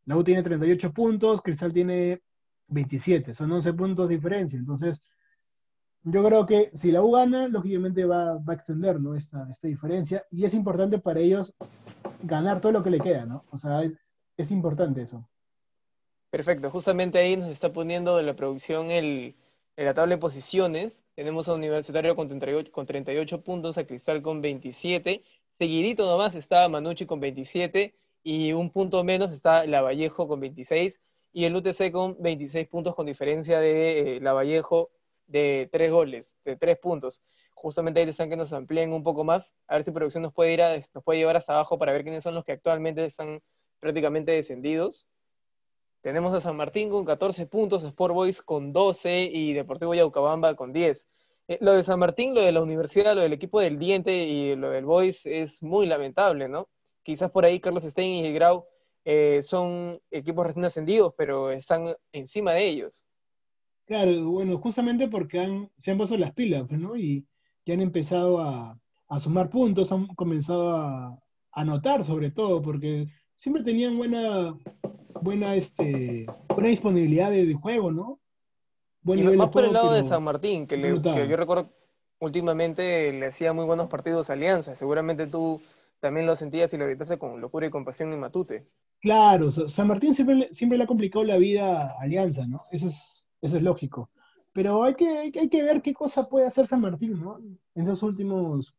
La 0.04 0.16
U 0.16 0.24
tiene 0.24 0.42
38 0.42 0.92
puntos, 0.92 1.42
Cristal 1.42 1.72
tiene 1.72 2.22
27, 2.68 3.34
son 3.34 3.52
11 3.52 3.74
puntos 3.74 4.08
de 4.08 4.14
diferencia. 4.14 4.58
Entonces, 4.58 5.04
yo 6.02 6.24
creo 6.24 6.46
que 6.46 6.70
si 6.74 6.92
la 6.92 7.02
U 7.02 7.12
gana, 7.12 7.48
lógicamente 7.48 8.04
va, 8.04 8.34
a 8.34 8.52
extender 8.52 9.00
¿no? 9.00 9.14
esta, 9.14 9.46
esta 9.50 9.68
diferencia 9.68 10.24
y 10.30 10.44
es 10.44 10.54
importante 10.54 10.98
para 10.98 11.20
ellos 11.20 11.54
ganar 12.22 12.60
todo 12.60 12.72
lo 12.72 12.82
que 12.82 12.90
le 12.90 13.00
queda, 13.00 13.26
¿no? 13.26 13.44
O 13.50 13.58
sea, 13.58 13.82
es 14.36 14.50
importante 14.50 15.02
eso. 15.02 15.28
Perfecto, 16.30 16.70
justamente 16.70 17.18
ahí 17.18 17.36
nos 17.36 17.48
está 17.48 17.72
poniendo 17.72 18.20
la 18.20 18.36
producción 18.36 18.90
el, 18.90 19.34
en 19.76 19.84
la 19.84 19.94
tabla 19.94 20.14
de 20.14 20.20
posiciones. 20.20 21.00
Tenemos 21.18 21.48
a 21.48 21.54
Universitario 21.54 22.14
con 22.14 22.28
38, 22.28 22.70
con 22.70 22.86
38 22.86 23.42
puntos, 23.42 23.76
a 23.76 23.84
Cristal 23.84 24.22
con 24.22 24.40
27. 24.40 25.24
Seguidito 25.58 26.06
nomás 26.06 26.36
está 26.36 26.68
Manucci 26.68 27.06
con 27.06 27.18
27 27.18 27.92
y 28.22 28.52
un 28.52 28.70
punto 28.70 29.02
menos 29.02 29.32
está 29.32 29.66
Lavallejo 29.66 30.28
con 30.28 30.38
26 30.38 30.96
y 31.32 31.44
el 31.44 31.56
UTC 31.56 31.90
con 31.90 32.14
26 32.22 32.68
puntos 32.68 32.94
con 32.94 33.06
diferencia 33.06 33.58
de 33.58 34.18
eh, 34.18 34.20
Lavallejo 34.20 34.90
de 35.26 35.68
3 35.72 35.90
goles, 35.90 36.38
de 36.44 36.54
3 36.54 36.78
puntos. 36.78 37.20
Justamente 37.52 37.98
ahí 37.98 38.06
desean 38.06 38.30
que 38.30 38.36
nos 38.36 38.52
amplíen 38.52 38.92
un 38.92 39.02
poco 39.02 39.24
más, 39.24 39.52
a 39.66 39.74
ver 39.74 39.82
si 39.82 39.90
producción 39.90 40.22
nos 40.22 40.32
puede, 40.32 40.52
ir 40.52 40.62
a, 40.62 40.76
nos 40.76 41.02
puede 41.02 41.18
llevar 41.18 41.36
hasta 41.36 41.52
abajo 41.52 41.80
para 41.80 41.92
ver 41.92 42.04
quiénes 42.04 42.22
son 42.22 42.36
los 42.36 42.44
que 42.44 42.52
actualmente 42.52 43.04
están 43.04 43.42
prácticamente 43.80 44.30
descendidos. 44.30 45.04
Tenemos 46.00 46.32
a 46.32 46.40
San 46.40 46.56
Martín 46.56 46.90
con 46.90 47.04
14 47.04 47.46
puntos, 47.46 47.82
Sport 47.82 48.14
Boys 48.14 48.42
con 48.42 48.72
12 48.72 49.30
y 49.32 49.52
Deportivo 49.52 49.94
Yaucabamba 49.94 50.54
con 50.54 50.72
10. 50.72 51.06
Eh, 51.48 51.58
lo 51.60 51.72
de 51.72 51.82
San 51.82 51.98
Martín, 51.98 52.34
lo 52.34 52.42
de 52.42 52.52
la 52.52 52.62
universidad, 52.62 53.14
lo 53.14 53.22
del 53.22 53.32
equipo 53.32 53.60
del 53.60 53.78
Diente 53.78 54.26
y 54.26 54.54
lo 54.54 54.70
del 54.70 54.84
Boys 54.84 55.26
es 55.26 55.62
muy 55.62 55.86
lamentable, 55.86 56.48
¿no? 56.48 56.68
Quizás 57.02 57.30
por 57.30 57.44
ahí 57.44 57.58
Carlos 57.58 57.82
Stein 57.82 58.24
y 58.24 58.32
Grau 58.32 58.66
eh, 59.04 59.42
son 59.42 60.00
equipos 60.10 60.46
recién 60.46 60.64
ascendidos, 60.64 61.14
pero 61.16 61.50
están 61.50 61.86
encima 62.12 62.52
de 62.52 62.68
ellos. 62.68 63.04
Claro, 63.86 64.30
bueno, 64.30 64.58
justamente 64.58 65.08
porque 65.08 65.68
se 65.78 65.90
han 65.90 65.96
puesto 65.96 66.16
las 66.16 66.32
pilas, 66.32 66.64
pues, 66.68 66.78
¿no? 66.78 66.96
Y 66.96 67.26
ya 67.64 67.74
han 67.74 67.80
empezado 67.80 68.40
a 68.40 68.78
sumar 69.18 69.48
puntos, 69.50 69.90
han 69.90 70.06
comenzado 70.08 70.76
a 70.76 71.18
anotar 71.52 72.04
sobre 72.04 72.30
todo, 72.30 72.62
porque 72.62 73.08
siempre 73.38 73.62
tenían 73.62 73.96
buena, 73.96 74.54
buena, 75.20 75.54
este, 75.54 76.26
buena 76.48 76.68
disponibilidad 76.68 77.30
de, 77.30 77.46
de 77.46 77.54
juego, 77.54 77.90
¿no? 77.90 78.20
Buen 79.02 79.20
y 79.20 79.36
más 79.36 79.50
por 79.50 79.64
el 79.64 79.72
lado 79.72 79.92
de 79.92 80.04
San 80.04 80.22
Martín, 80.22 80.66
que, 80.66 80.76
le, 80.76 81.00
que, 81.00 81.28
yo 81.28 81.36
recuerdo 81.36 81.70
últimamente 82.20 83.12
le 83.12 83.26
hacía 83.26 83.52
muy 83.52 83.64
buenos 83.64 83.88
partidos 83.88 84.28
a 84.28 84.32
Alianza. 84.32 84.74
Seguramente 84.74 85.26
tú 85.26 85.60
también 86.00 86.26
lo 86.26 86.36
sentías 86.36 86.72
y 86.74 86.78
lo 86.78 86.86
gritaste 86.86 87.18
con 87.18 87.40
locura 87.40 87.66
y 87.66 87.70
compasión 87.70 88.12
en 88.12 88.20
Matute. 88.20 88.66
Claro, 89.00 89.50
San 89.50 89.86
Martín 89.86 90.14
siempre, 90.14 90.48
siempre 90.52 90.76
le 90.76 90.84
ha 90.84 90.88
complicado 90.88 91.24
la 91.24 91.36
vida 91.36 91.92
a 91.92 92.02
Alianza, 92.02 92.46
¿no? 92.46 92.64
Eso 92.70 92.88
es, 92.88 93.26
eso 93.40 93.56
es 93.56 93.62
lógico. 93.62 94.10
Pero 94.52 94.82
hay 94.82 94.94
que, 94.94 95.08
hay 95.08 95.48
que 95.48 95.62
ver 95.62 95.82
qué 95.82 95.94
cosa 95.94 96.28
puede 96.28 96.46
hacer 96.46 96.66
San 96.66 96.80
Martín, 96.80 97.20
¿no? 97.20 97.38
En 97.38 97.82
esos 97.82 98.02
últimos 98.02 98.74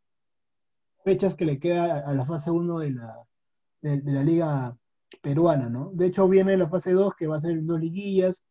fechas 1.04 1.36
que 1.36 1.46
le 1.46 1.60
queda 1.60 2.06
a 2.06 2.14
la 2.14 2.26
fase 2.26 2.52
1 2.52 2.80
de 2.80 2.92
la, 2.92 3.26
de, 3.82 4.02
la 4.04 4.24
liga 4.24 4.78
peruana, 5.22 5.70
¿no? 5.70 5.92
De 5.94 6.08
hecho, 6.08 6.28
viene 6.28 6.58
la 6.58 6.70
fase 6.70 6.94
2, 6.94 7.16
que 7.16 7.28
va 7.28 7.38
a 7.38 7.42
ser 7.42 7.64
dos 7.64 7.80
liguillas, 7.80 8.44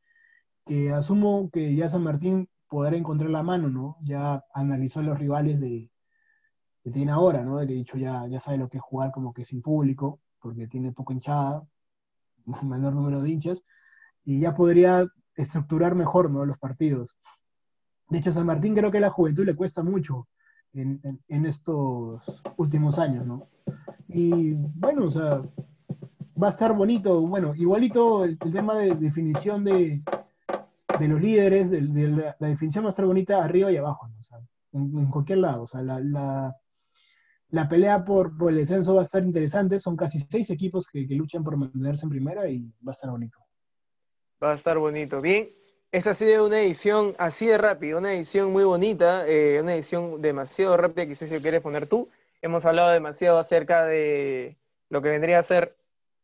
que 0.66 0.92
asumo 0.92 1.50
que 1.50 1.74
ya 1.74 1.88
San 1.88 2.02
Martín 2.02 2.48
podrá 2.68 2.96
encontrar 2.96 3.30
la 3.30 3.42
mano, 3.42 3.68
¿no? 3.68 3.96
Ya 4.02 4.44
analizó 4.54 5.02
los 5.02 5.18
rivales 5.18 5.60
de, 5.60 5.90
que 6.82 6.90
tiene 6.90 7.12
ahora, 7.12 7.44
¿no? 7.44 7.58
De 7.58 7.66
que 7.66 7.74
dicho 7.74 7.96
ya, 7.96 8.26
ya 8.26 8.40
sabe 8.40 8.58
lo 8.58 8.68
que 8.68 8.78
es 8.78 8.82
jugar 8.82 9.12
como 9.12 9.32
que 9.32 9.44
sin 9.44 9.62
público, 9.62 10.20
porque 10.40 10.66
tiene 10.68 10.92
poco 10.92 11.12
hinchada, 11.12 11.66
menor 12.62 12.94
número 12.94 13.22
de 13.22 13.30
hinchas, 13.30 13.64
y 14.24 14.40
ya 14.40 14.54
podría 14.54 15.06
estructurar 15.34 15.94
mejor, 15.94 16.30
¿no? 16.30 16.44
Los 16.44 16.58
partidos. 16.58 17.16
De 18.10 18.18
hecho, 18.18 18.32
San 18.32 18.46
Martín 18.46 18.74
creo 18.74 18.90
que 18.90 18.98
a 18.98 19.02
la 19.02 19.10
juventud 19.10 19.44
le 19.44 19.56
cuesta 19.56 19.82
mucho 19.82 20.28
en, 20.72 21.46
estos 21.46 22.22
últimos 22.56 22.98
años, 22.98 23.26
¿no? 23.26 23.48
Y 24.08 24.54
bueno, 24.54 25.06
o 25.06 25.10
sea, 25.10 25.42
va 26.40 26.48
a 26.48 26.50
estar 26.50 26.72
bonito, 26.72 27.20
bueno, 27.22 27.54
igualito 27.54 28.24
el, 28.24 28.38
tema 28.38 28.76
de 28.76 28.94
definición 28.94 29.64
de, 29.64 30.02
de 30.98 31.08
los 31.08 31.20
líderes, 31.20 31.70
de, 31.70 31.80
la, 31.80 32.36
definición 32.38 32.84
va 32.84 32.88
a 32.88 32.90
estar 32.90 33.06
bonita 33.06 33.44
arriba 33.44 33.72
y 33.72 33.76
abajo, 33.76 34.08
en, 34.72 35.10
cualquier 35.10 35.38
lado, 35.38 35.62
o 35.62 35.66
sea, 35.66 35.82
la, 35.82 36.00
la, 37.50 37.68
pelea 37.68 38.04
por, 38.04 38.36
por, 38.36 38.52
el 38.52 38.58
descenso 38.58 38.94
va 38.94 39.02
a 39.02 39.04
estar 39.04 39.24
interesante, 39.24 39.80
son 39.80 39.96
casi 39.96 40.20
seis 40.20 40.50
equipos 40.50 40.86
que, 40.86 41.06
que 41.08 41.14
luchan 41.14 41.42
por 41.42 41.56
mantenerse 41.56 42.06
en 42.06 42.10
primera 42.10 42.48
y 42.48 42.70
va 42.86 42.92
a 42.92 42.94
estar 42.94 43.10
bonito. 43.10 43.38
Va 44.42 44.52
a 44.52 44.54
estar 44.54 44.78
bonito. 44.78 45.20
Bien, 45.20 45.48
esta 45.90 46.10
ha 46.10 46.14
sido 46.14 46.46
una 46.46 46.60
edición 46.60 47.16
así 47.18 47.46
de 47.46 47.58
rápida, 47.58 47.96
una 47.96 48.12
edición 48.12 48.52
muy 48.52 48.62
bonita, 48.62 49.26
eh, 49.26 49.58
una 49.60 49.74
edición 49.74 50.22
demasiado 50.22 50.76
rápida, 50.76 51.06
quizás 51.06 51.28
si 51.28 51.34
lo 51.34 51.40
quieres 51.40 51.62
poner 51.62 51.86
tú. 51.86 52.08
Hemos 52.42 52.64
hablado 52.66 52.90
demasiado 52.90 53.38
acerca 53.38 53.86
de 53.86 54.58
lo 54.90 55.02
que 55.02 55.08
vendría 55.08 55.40
a 55.40 55.42
ser 55.42 55.78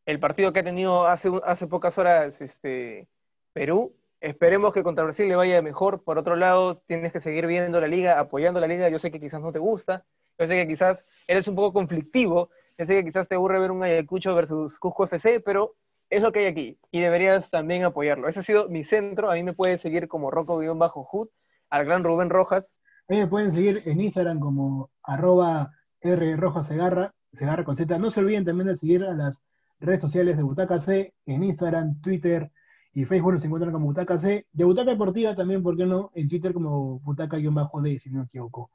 el 0.06 0.20
partido 0.20 0.52
que 0.52 0.60
ha 0.60 0.64
tenido 0.64 1.06
hace, 1.06 1.30
hace 1.44 1.66
pocas 1.66 1.98
horas 1.98 2.40
este, 2.40 3.08
Perú. 3.52 3.94
Esperemos 4.20 4.72
que 4.72 4.82
contra 4.82 5.04
Brasil 5.04 5.28
le 5.28 5.36
vaya 5.36 5.60
mejor. 5.62 6.02
Por 6.02 6.18
otro 6.18 6.36
lado, 6.36 6.78
tienes 6.86 7.12
que 7.12 7.20
seguir 7.20 7.46
viendo 7.46 7.80
la 7.80 7.88
liga, 7.88 8.18
apoyando 8.18 8.60
la 8.60 8.66
liga. 8.66 8.88
Yo 8.88 8.98
sé 8.98 9.10
que 9.10 9.20
quizás 9.20 9.40
no 9.40 9.52
te 9.52 9.58
gusta, 9.58 10.04
yo 10.38 10.46
sé 10.46 10.54
que 10.54 10.66
quizás 10.66 11.04
eres 11.26 11.46
un 11.48 11.54
poco 11.54 11.72
conflictivo, 11.72 12.50
yo 12.78 12.86
sé 12.86 12.94
que 12.96 13.04
quizás 13.04 13.28
te 13.28 13.34
aburre 13.34 13.60
ver 13.60 13.70
un 13.70 13.82
Ayacucho 13.82 14.34
versus 14.34 14.78
Cusco 14.78 15.04
FC, 15.04 15.40
pero 15.40 15.76
es 16.10 16.22
lo 16.22 16.32
que 16.32 16.40
hay 16.40 16.46
aquí 16.46 16.78
y 16.90 17.00
deberías 17.00 17.50
también 17.50 17.84
apoyarlo. 17.84 18.28
Ese 18.28 18.40
ha 18.40 18.42
sido 18.42 18.68
mi 18.68 18.84
centro. 18.84 19.30
A 19.30 19.34
mí 19.34 19.42
me 19.42 19.52
puedes 19.52 19.80
seguir 19.80 20.08
como 20.08 20.30
Rocco-Hood, 20.30 21.28
al 21.70 21.84
gran 21.84 22.04
Rubén 22.04 22.30
Rojas. 22.30 22.76
A 23.08 23.14
me 23.14 23.26
pueden 23.26 23.50
seguir 23.50 23.82
en 23.84 24.00
Instagram 24.00 24.40
como 24.40 24.90
arroba 25.02 25.72
Segarra, 26.02 27.12
Segarra 27.32 27.64
con 27.64 27.76
Z. 27.76 27.98
No 27.98 28.10
se 28.10 28.20
olviden 28.20 28.44
también 28.44 28.68
de 28.68 28.76
seguir 28.76 29.04
a 29.04 29.12
las 29.12 29.46
redes 29.84 30.00
sociales 30.00 30.36
de 30.36 30.42
Butaca 30.42 30.78
C, 30.78 31.14
en 31.26 31.44
Instagram, 31.44 32.00
Twitter 32.00 32.50
y 32.92 33.04
Facebook 33.04 33.32
nos 33.32 33.44
encuentran 33.44 33.72
como 33.72 33.86
Butaca 33.86 34.18
C. 34.18 34.46
De 34.52 34.64
Butaca 34.64 34.90
Deportiva 34.90 35.34
también, 35.34 35.62
¿por 35.62 35.76
qué 35.76 35.84
no? 35.84 36.12
En 36.14 36.28
Twitter 36.28 36.52
como 36.52 37.00
Butaca-D, 37.00 37.98
si 37.98 38.10
no 38.10 38.20
me 38.20 38.24
equivoco. 38.24 38.70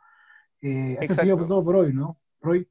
Eh, 0.62 0.98
esto 1.00 1.14
ha 1.14 1.24
sido 1.24 1.46
todo 1.46 1.64
por 1.64 1.78
hoy, 1.78 1.94
¿no? 1.94 2.18
Roy. 2.42 2.68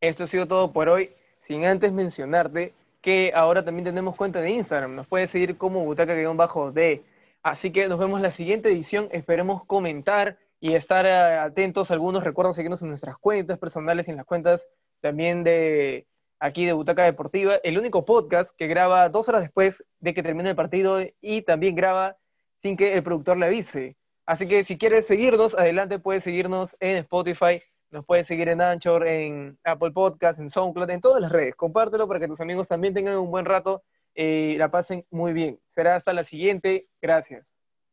Esto 0.00 0.24
ha 0.24 0.26
sido 0.26 0.46
todo 0.46 0.72
por 0.72 0.90
hoy, 0.90 1.10
sin 1.40 1.64
antes 1.64 1.92
mencionarte 1.92 2.74
que 3.00 3.32
ahora 3.34 3.64
también 3.64 3.84
tenemos 3.84 4.16
cuenta 4.16 4.40
de 4.40 4.50
Instagram. 4.50 4.94
Nos 4.94 5.06
puede 5.06 5.26
seguir 5.26 5.56
como 5.56 5.84
butaca-d. 5.84 7.02
Así 7.42 7.70
que 7.70 7.88
nos 7.88 7.98
vemos 7.98 8.18
en 8.18 8.24
la 8.24 8.32
siguiente 8.32 8.68
edición. 8.68 9.08
Esperemos 9.12 9.64
comentar 9.64 10.36
y 10.60 10.74
estar 10.74 11.06
eh, 11.06 11.38
atentos. 11.38 11.90
Algunos 11.90 12.24
recuerden 12.24 12.52
seguirnos 12.52 12.82
en 12.82 12.88
nuestras 12.88 13.16
cuentas 13.16 13.58
personales 13.58 14.08
y 14.08 14.10
en 14.10 14.16
las 14.18 14.26
cuentas 14.26 14.66
también 15.00 15.44
de 15.44 16.06
aquí 16.40 16.66
de 16.66 16.72
Butaca 16.72 17.04
Deportiva. 17.04 17.56
El 17.64 17.78
único 17.78 18.04
podcast 18.04 18.50
que 18.56 18.66
graba 18.66 19.08
dos 19.08 19.28
horas 19.28 19.42
después 19.42 19.82
de 20.00 20.14
que 20.14 20.22
termine 20.22 20.50
el 20.50 20.56
partido 20.56 20.98
y 21.20 21.42
también 21.42 21.74
graba 21.74 22.16
sin 22.62 22.76
que 22.76 22.94
el 22.94 23.02
productor 23.02 23.36
le 23.36 23.46
avise. 23.46 23.96
Así 24.24 24.48
que 24.48 24.64
si 24.64 24.78
quieres 24.78 25.06
seguirnos, 25.06 25.54
adelante 25.54 25.98
puedes 25.98 26.24
seguirnos 26.24 26.76
en 26.80 26.98
Spotify 26.98 27.60
nos 27.90 28.04
puedes 28.04 28.26
seguir 28.26 28.48
en 28.48 28.60
Anchor, 28.60 29.06
en 29.06 29.58
Apple 29.64 29.92
Podcast, 29.92 30.40
en 30.40 30.50
SoundCloud, 30.50 30.90
en 30.90 31.00
todas 31.00 31.20
las 31.20 31.30
redes. 31.30 31.54
Compártelo 31.54 32.08
para 32.08 32.20
que 32.20 32.28
tus 32.28 32.40
amigos 32.40 32.68
también 32.68 32.94
tengan 32.94 33.18
un 33.18 33.30
buen 33.30 33.44
rato 33.44 33.82
y 34.14 34.56
la 34.56 34.70
pasen 34.70 35.06
muy 35.10 35.32
bien. 35.32 35.60
Será 35.68 35.96
hasta 35.96 36.12
la 36.12 36.24
siguiente. 36.24 36.88
Gracias. 37.00 37.46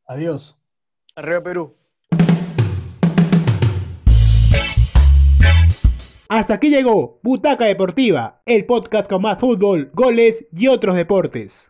Adiós. 0.06 0.58
Arriba 1.16 1.42
Perú. 1.42 1.76
Hasta 6.36 6.56
aquí 6.56 6.72
llegó 6.72 7.20
Butaca 7.22 7.66
Deportiva, 7.66 8.42
el 8.48 8.66
podcast 8.66 9.08
con 9.08 9.22
más 9.22 9.40
fútbol, 9.40 9.92
goles 9.94 10.48
y 10.52 10.66
otros 10.66 10.96
deportes. 10.96 11.62